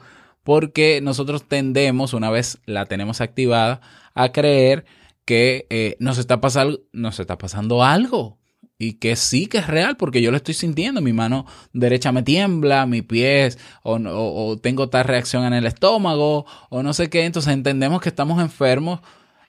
porque 0.48 1.00
nosotros 1.02 1.46
tendemos, 1.46 2.14
una 2.14 2.30
vez 2.30 2.56
la 2.64 2.86
tenemos 2.86 3.20
activada, 3.20 3.82
a 4.14 4.32
creer 4.32 4.86
que 5.26 5.66
eh, 5.68 5.96
nos, 6.00 6.16
está 6.16 6.40
pasando, 6.40 6.80
nos 6.90 7.20
está 7.20 7.36
pasando 7.36 7.84
algo 7.84 8.38
y 8.78 8.94
que 8.94 9.14
sí 9.16 9.46
que 9.46 9.58
es 9.58 9.66
real 9.66 9.98
porque 9.98 10.22
yo 10.22 10.30
lo 10.30 10.38
estoy 10.38 10.54
sintiendo. 10.54 11.02
Mi 11.02 11.12
mano 11.12 11.44
derecha 11.74 12.12
me 12.12 12.22
tiembla, 12.22 12.86
mi 12.86 13.02
pies, 13.02 13.58
o, 13.82 13.96
o, 13.96 14.56
tengo 14.56 14.88
tal 14.88 15.04
reacción 15.04 15.44
en 15.44 15.52
el 15.52 15.66
estómago, 15.66 16.46
o 16.70 16.82
no 16.82 16.94
sé 16.94 17.10
qué. 17.10 17.26
Entonces 17.26 17.52
entendemos 17.52 18.00
que 18.00 18.08
estamos 18.08 18.40
enfermos 18.40 19.00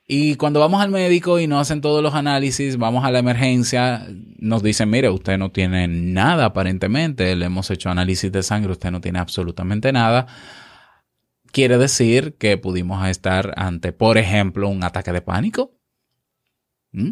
y 0.06 0.34
cuando 0.34 0.60
vamos 0.60 0.82
al 0.82 0.90
médico 0.90 1.40
y 1.40 1.46
nos 1.46 1.62
hacen 1.62 1.80
todos 1.80 2.02
los 2.02 2.12
análisis, 2.14 2.76
vamos 2.76 3.06
a 3.06 3.10
la 3.10 3.20
emergencia, 3.20 4.06
nos 4.36 4.62
dicen, 4.62 4.90
mire, 4.90 5.08
usted 5.08 5.38
no 5.38 5.50
tiene 5.50 5.88
nada 5.88 6.44
aparentemente, 6.44 7.34
le 7.36 7.46
hemos 7.46 7.70
hecho 7.70 7.88
análisis 7.88 8.30
de 8.30 8.42
sangre, 8.42 8.72
usted 8.72 8.90
no 8.90 9.00
tiene 9.00 9.18
absolutamente 9.18 9.94
nada. 9.94 10.26
Quiere 11.52 11.78
decir 11.78 12.36
que 12.36 12.56
pudimos 12.58 13.06
estar 13.08 13.52
ante, 13.56 13.92
por 13.92 14.18
ejemplo, 14.18 14.68
un 14.68 14.84
ataque 14.84 15.12
de 15.12 15.22
pánico. 15.22 15.74
¿Mm? 16.92 17.10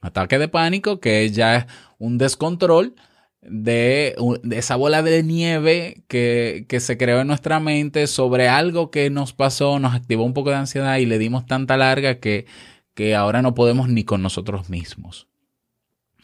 Ataque 0.00 0.38
de 0.38 0.48
pánico 0.48 1.00
que 1.00 1.28
ya 1.30 1.56
es 1.56 1.66
un 1.98 2.18
descontrol 2.18 2.94
de, 3.40 4.16
esa 4.50 4.76
bola 4.76 5.02
de 5.02 5.22
nieve 5.22 6.04
que, 6.08 6.66
se 6.80 6.96
creó 6.96 7.20
en 7.20 7.26
nuestra 7.26 7.60
mente 7.60 8.06
sobre 8.06 8.48
algo 8.48 8.90
que 8.90 9.10
nos 9.10 9.32
pasó, 9.32 9.78
nos 9.78 9.94
activó 9.94 10.24
un 10.24 10.34
poco 10.34 10.50
de 10.50 10.56
ansiedad 10.56 10.96
y 10.98 11.06
le 11.06 11.18
dimos 11.18 11.46
tanta 11.46 11.76
larga 11.76 12.18
que, 12.20 12.46
que 12.94 13.14
ahora 13.14 13.42
no 13.42 13.54
podemos 13.54 13.88
ni 13.88 14.04
con 14.04 14.22
nosotros 14.22 14.70
mismos. 14.70 15.28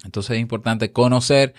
Entonces 0.05 0.37
es 0.37 0.41
importante 0.41 0.93
conocer 0.93 1.55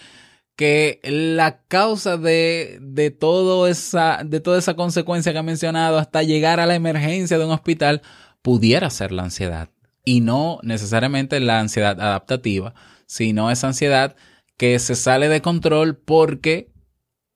que 0.56 1.00
la 1.04 1.64
causa 1.68 2.18
de, 2.18 2.80
de, 2.82 3.12
todo 3.12 3.68
esa, 3.68 4.22
de 4.26 4.40
toda 4.40 4.58
esa 4.58 4.76
consecuencia 4.76 5.34
que 5.34 5.40
ha 5.40 5.44
mencionado 5.44 5.98
hasta 5.98 6.24
llegar 6.24 6.60
a 6.60 6.66
la 6.66 6.76
emergencia 6.76 7.38
de 7.38 7.46
un 7.46 7.52
hospital 7.52 8.02
pudiera 8.42 8.90
ser 8.90 9.12
la 9.12 9.24
ansiedad. 9.24 9.70
Y 10.06 10.22
no 10.22 10.60
necesariamente 10.64 11.40
la 11.40 11.60
ansiedad 11.60 12.00
adaptativa, 12.00 12.74
sino 13.06 13.52
esa 13.52 13.68
ansiedad 13.68 14.16
que 14.58 14.80
se 14.80 14.96
sale 14.96 15.28
de 15.28 15.42
control 15.42 15.98
porque 15.98 16.72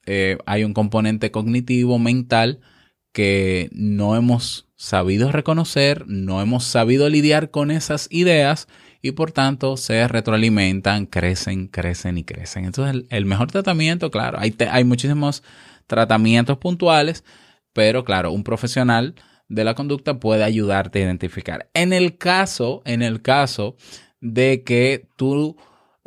eh, 0.05 0.37
hay 0.45 0.63
un 0.63 0.73
componente 0.73 1.31
cognitivo, 1.31 1.99
mental, 1.99 2.61
que 3.11 3.69
no 3.73 4.15
hemos 4.15 4.69
sabido 4.75 5.31
reconocer, 5.31 6.05
no 6.07 6.41
hemos 6.41 6.63
sabido 6.63 7.09
lidiar 7.09 7.51
con 7.51 7.69
esas 7.69 8.07
ideas 8.11 8.67
y 9.01 9.11
por 9.11 9.31
tanto 9.31 9.77
se 9.77 10.07
retroalimentan, 10.07 11.05
crecen, 11.05 11.67
crecen 11.67 12.17
y 12.17 12.23
crecen. 12.23 12.65
Entonces 12.65 13.05
el, 13.09 13.25
mejor 13.25 13.51
tratamiento, 13.51 14.11
claro, 14.11 14.39
hay, 14.39 14.55
hay 14.69 14.83
muchísimos 14.83 15.43
tratamientos 15.87 16.57
puntuales, 16.57 17.23
pero 17.73 18.03
claro, 18.03 18.31
un 18.31 18.43
profesional 18.43 19.15
de 19.47 19.63
la 19.63 19.73
conducta 19.73 20.19
puede 20.19 20.43
ayudarte 20.43 20.99
a 20.99 21.05
identificar. 21.05 21.69
En 21.73 21.93
el 21.93 22.17
caso, 22.17 22.81
en 22.85 23.01
el 23.01 23.21
caso 23.21 23.75
de 24.21 24.63
que 24.63 25.07
tú 25.15 25.57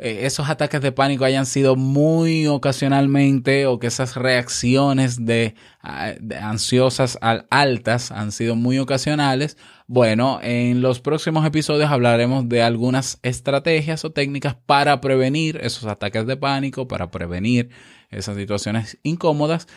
eh, 0.03 0.25
esos 0.25 0.49
ataques 0.49 0.81
de 0.81 0.91
pánico 0.91 1.23
hayan 1.23 1.45
sido 1.45 1.77
muy 1.77 2.45
ocasionalmente 2.45 3.67
o 3.67 3.79
que 3.79 3.87
esas 3.87 4.17
reacciones 4.17 5.25
de, 5.25 5.55
ah, 5.81 6.11
ansiosas 6.41 7.17
altas 7.21 8.11
han 8.11 8.33
sido 8.33 8.57
muy 8.57 8.79
ocasionales, 8.79 9.57
bueno, 9.87 10.41
en 10.43 10.81
los 10.81 10.99
próximos 10.99 11.45
episodios 11.45 11.89
hablaremos 11.89 12.49
de 12.49 12.61
algunas 12.61 13.19
estrategias 13.21 14.03
o 14.03 14.11
técnicas 14.11 14.55
para 14.65 14.99
prevenir 14.99 15.57
esos 15.63 15.85
ataques 15.85 16.27
de 16.27 16.35
pánico, 16.35 16.85
para 16.85 17.09
prevenir 17.09 17.69
esas 18.09 18.35
situaciones 18.35 18.97
incómodas 19.03 19.69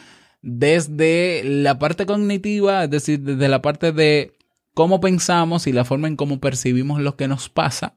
desde 0.42 1.42
la 1.44 1.78
parte 1.78 2.04
cognitiva, 2.04 2.82
es 2.82 2.90
decir, 2.90 3.20
desde 3.20 3.46
la 3.46 3.62
parte 3.62 3.92
de 3.92 4.32
cómo 4.74 5.00
pensamos 5.00 5.68
y 5.68 5.72
la 5.72 5.84
forma 5.84 6.08
en 6.08 6.16
cómo 6.16 6.40
percibimos 6.40 7.00
lo 7.00 7.16
que 7.16 7.28
nos 7.28 7.48
pasa 7.48 7.94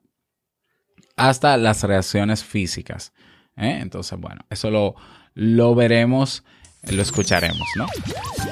hasta 1.19 1.57
las 1.57 1.83
reacciones 1.83 2.45
físicas. 2.45 3.11
¿eh? 3.57 3.79
Entonces, 3.81 4.17
bueno, 4.17 4.41
eso 4.49 4.71
lo, 4.71 4.95
lo 5.35 5.75
veremos, 5.75 6.43
lo 6.83 7.01
escucharemos, 7.01 7.67
¿no? 7.75 7.85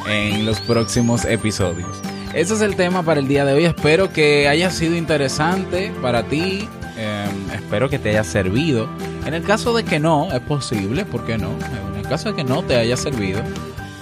En 0.05 0.45
los 0.45 0.59
próximos 0.59 1.23
episodios. 1.23 2.01
Ese 2.33 2.55
es 2.55 2.61
el 2.61 2.75
tema 2.75 3.03
para 3.03 3.21
el 3.21 3.27
día 3.29 3.45
de 3.45 3.53
hoy. 3.53 3.65
Espero 3.65 4.11
que 4.11 4.49
haya 4.49 4.69
sido 4.69 4.97
interesante 4.97 5.93
para 6.01 6.23
ti. 6.23 6.67
Eh, 6.97 7.29
espero 7.53 7.89
que 7.89 7.99
te 7.99 8.09
haya 8.09 8.25
servido. 8.25 8.89
En 9.25 9.33
el 9.33 9.43
caso 9.43 9.73
de 9.73 9.85
que 9.85 9.99
no, 9.99 10.29
es 10.33 10.41
posible, 10.41 11.05
¿por 11.05 11.25
qué 11.25 11.37
no? 11.37 11.51
En 11.91 11.99
el 11.99 12.07
caso 12.07 12.29
de 12.29 12.35
que 12.35 12.43
no 12.43 12.63
te 12.63 12.75
haya 12.75 12.97
servido, 12.97 13.41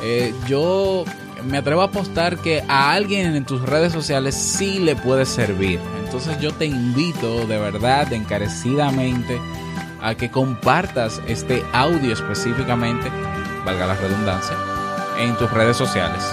eh, 0.01 0.34
yo 0.47 1.06
me 1.45 1.58
atrevo 1.58 1.81
a 1.81 1.86
apostar 1.86 2.38
que 2.38 2.63
a 2.67 2.91
alguien 2.91 3.36
en 3.36 3.45
tus 3.45 3.62
redes 3.62 3.93
sociales 3.93 4.36
sí 4.36 4.79
le 4.79 4.95
puede 4.95 5.25
servir. 5.25 5.79
Entonces 6.03 6.39
yo 6.39 6.51
te 6.53 6.65
invito 6.65 7.45
de 7.45 7.58
verdad, 7.58 8.12
encarecidamente, 8.13 9.39
a 10.01 10.15
que 10.15 10.29
compartas 10.29 11.21
este 11.27 11.63
audio 11.73 12.13
específicamente, 12.13 13.10
valga 13.65 13.88
la 13.88 13.95
redundancia, 13.95 14.55
en 15.19 15.36
tus 15.38 15.51
redes 15.51 15.77
sociales. 15.77 16.23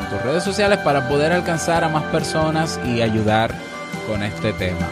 En 0.00 0.08
tus 0.10 0.22
redes 0.22 0.44
sociales 0.44 0.78
para 0.78 1.08
poder 1.08 1.32
alcanzar 1.32 1.84
a 1.84 1.88
más 1.88 2.04
personas 2.04 2.78
y 2.84 3.00
ayudar 3.00 3.54
con 4.06 4.22
este 4.22 4.52
tema. 4.52 4.88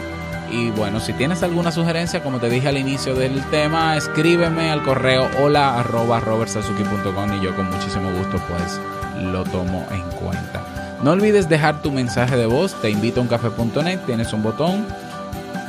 Y 0.51 0.69
bueno, 0.71 0.99
si 0.99 1.13
tienes 1.13 1.43
alguna 1.43 1.71
sugerencia, 1.71 2.21
como 2.21 2.39
te 2.39 2.49
dije 2.49 2.67
al 2.67 2.77
inicio 2.77 3.15
del 3.15 3.41
tema, 3.45 3.95
escríbeme 3.95 4.69
al 4.69 4.83
correo 4.83 5.29
hola 5.39 5.81
y 5.81 7.41
yo 7.41 7.55
con 7.55 7.65
muchísimo 7.67 8.11
gusto 8.11 8.37
pues 8.49 8.81
lo 9.21 9.43
tomo 9.43 9.85
en 9.91 10.03
cuenta. 10.17 10.99
No 11.03 11.11
olvides 11.11 11.49
dejar 11.49 11.81
tu 11.81 11.91
mensaje 11.91 12.37
de 12.37 12.45
voz, 12.45 12.79
te 12.81 12.89
invito 12.89 13.19
a 13.19 13.23
uncafe.net, 13.23 13.99
tienes 14.05 14.33
un 14.33 14.43
botón, 14.43 14.85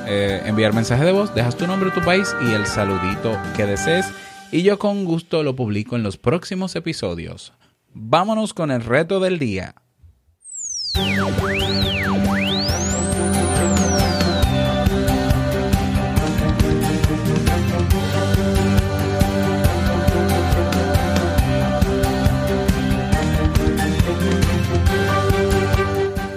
eh, 0.07 0.43
enviar 0.45 0.75
mensaje 0.75 1.05
de 1.05 1.13
voz, 1.13 1.35
dejas 1.35 1.57
tu 1.57 1.67
nombre, 1.67 1.91
tu 1.91 2.03
país 2.03 2.35
y 2.47 2.53
el 2.53 2.67
saludito 2.67 3.39
que 3.57 3.67
desees 3.67 4.07
y 4.53 4.63
yo 4.63 4.79
con 4.79 5.07
gusto 5.07 5.43
lo 5.43 5.57
publico 5.57 5.97
en 5.97 6.03
los 6.03 6.19
próximos 6.19 6.77
episodios. 6.77 7.55
Vámonos 7.95 8.53
con 8.53 8.71
el 8.71 8.85
reto 8.85 9.19
del 9.19 9.39
día. 9.39 9.75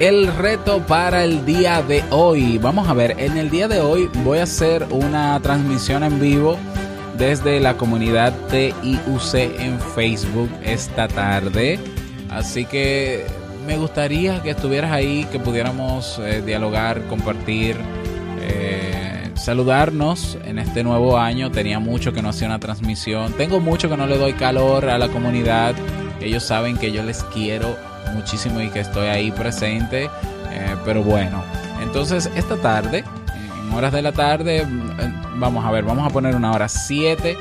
El 0.05 0.27
reto 0.27 0.85
para 0.85 1.23
el 1.23 1.47
día 1.47 1.81
de 1.81 2.03
hoy. 2.11 2.59
Vamos 2.59 2.87
a 2.87 2.93
ver, 2.93 3.15
en 3.17 3.37
el 3.37 3.49
día 3.49 3.67
de 3.67 3.79
hoy 3.79 4.07
voy 4.23 4.37
a 4.37 4.43
hacer 4.43 4.85
una 4.91 5.39
transmisión 5.41 6.03
en 6.03 6.19
vivo 6.19 6.59
desde 7.17 7.59
la 7.59 7.75
comunidad 7.75 8.31
TIUC 8.51 9.33
en 9.33 9.79
Facebook 9.79 10.51
esta 10.63 11.07
tarde. 11.07 11.79
Así 12.29 12.65
que 12.65 13.25
me 13.65 13.77
gustaría 13.77 14.43
que 14.43 14.51
estuvieras 14.51 14.91
ahí, 14.91 15.25
que 15.31 15.39
pudiéramos 15.39 16.19
eh, 16.19 16.43
dialogar, 16.45 17.01
compartir, 17.07 17.75
eh, 18.41 19.31
saludarnos 19.33 20.37
en 20.45 20.59
este 20.59 20.83
nuevo 20.83 21.17
año. 21.17 21.49
Tenía 21.49 21.79
mucho 21.79 22.13
que 22.13 22.21
no 22.21 22.29
hacía 22.29 22.45
una 22.45 22.59
transmisión. 22.59 23.33
Tengo 23.33 23.59
mucho 23.59 23.89
que 23.89 23.97
no 23.97 24.05
le 24.05 24.19
doy 24.19 24.33
calor 24.33 24.87
a 24.87 24.99
la 24.99 25.07
comunidad. 25.07 25.73
Ellos 26.21 26.43
saben 26.43 26.77
que 26.77 26.91
yo 26.91 27.01
les 27.01 27.23
quiero 27.23 27.94
muchísimo 28.15 28.61
y 28.61 28.69
que 28.69 28.79
estoy 28.79 29.07
ahí 29.07 29.31
presente. 29.31 30.05
Eh, 30.05 30.75
pero 30.85 31.03
bueno, 31.03 31.43
entonces 31.81 32.29
esta 32.35 32.57
tarde, 32.57 33.03
en 33.35 33.73
horas 33.73 33.91
de 33.93 34.01
la 34.01 34.11
tarde, 34.11 34.61
eh, 34.61 35.13
vamos 35.35 35.65
a 35.65 35.71
ver, 35.71 35.83
vamos 35.83 36.07
a 36.07 36.09
poner 36.09 36.35
una 36.35 36.51
hora 36.51 36.67
7. 36.67 37.37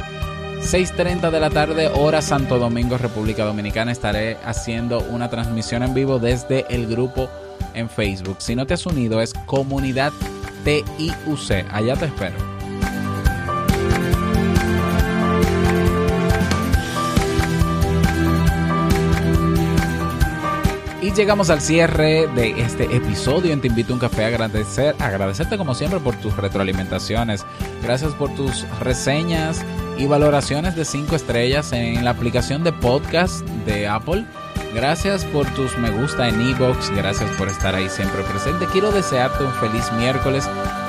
6.30 0.61 1.31
de 1.31 1.41
la 1.41 1.51
tarde, 1.51 1.89
hora 1.89 2.23
Santo 2.23 2.59
Domingo, 2.59 2.97
República 2.97 3.45
Dominicana. 3.45 3.93
Estaré 3.93 4.39
haciendo 4.47 5.01
una 5.11 5.29
transmisión 5.29 5.83
en 5.83 5.93
vivo 5.93 6.19
desde 6.19 6.65
el 6.75 6.87
grupo 6.87 7.29
en 7.75 7.91
Facebook. 7.91 8.37
Si 8.39 8.57
no 8.57 8.67
te 8.67 8.73
has 8.73 8.87
unido, 8.87 9.21
es 9.21 9.35
Comunidad 9.45 10.13
TIUC. 10.65 11.67
Allá 11.71 11.97
te 11.97 12.07
espero. 12.07 12.54
Llegamos 21.15 21.49
al 21.51 21.61
cierre 21.61 22.27
de 22.35 22.61
este 22.61 22.85
episodio 22.85 23.53
en 23.53 23.61
Te 23.61 23.69
Invito 23.69 23.93
a 23.93 23.95
un 23.95 24.01
Café. 24.01 24.25
Agradecer, 24.25 24.97
agradecerte 24.99 25.57
como 25.57 25.75
siempre 25.75 26.01
por 26.01 26.17
tus 26.17 26.37
retroalimentaciones. 26.37 27.47
Gracias 27.83 28.15
por 28.15 28.35
tus 28.35 28.67
reseñas 28.81 29.65
y 29.97 30.07
valoraciones 30.07 30.75
de 30.75 30.85
5 30.85 31.15
estrellas 31.15 31.73
en 31.73 32.05
la 32.05 32.11
aplicación 32.11 32.65
de 32.65 32.73
podcast 32.73 33.47
de 33.65 33.87
Apple. 33.87 34.25
Gracias 34.75 35.25
por 35.27 35.47
tus 35.55 35.79
me 35.79 35.91
gusta 35.91 36.29
en 36.29 36.41
Evox. 36.41 36.91
Gracias 36.91 37.31
por 37.33 37.49
estar 37.49 37.77
ahí 37.77 37.89
siempre 37.89 38.23
presente. 38.25 38.67
Quiero 38.73 38.91
desearte 38.91 39.45
un 39.45 39.53
feliz 39.55 39.93
miércoles. 39.93 40.49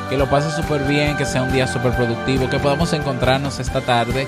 Que 0.10 0.18
lo 0.18 0.30
pases 0.30 0.54
súper 0.54 0.84
bien, 0.84 1.18
que 1.18 1.26
sea 1.26 1.42
un 1.42 1.52
día 1.52 1.66
súper 1.66 1.96
productivo, 1.96 2.48
que 2.48 2.60
podamos 2.60 2.94
encontrarnos 2.94 3.60
esta 3.60 3.82
tarde 3.82 4.28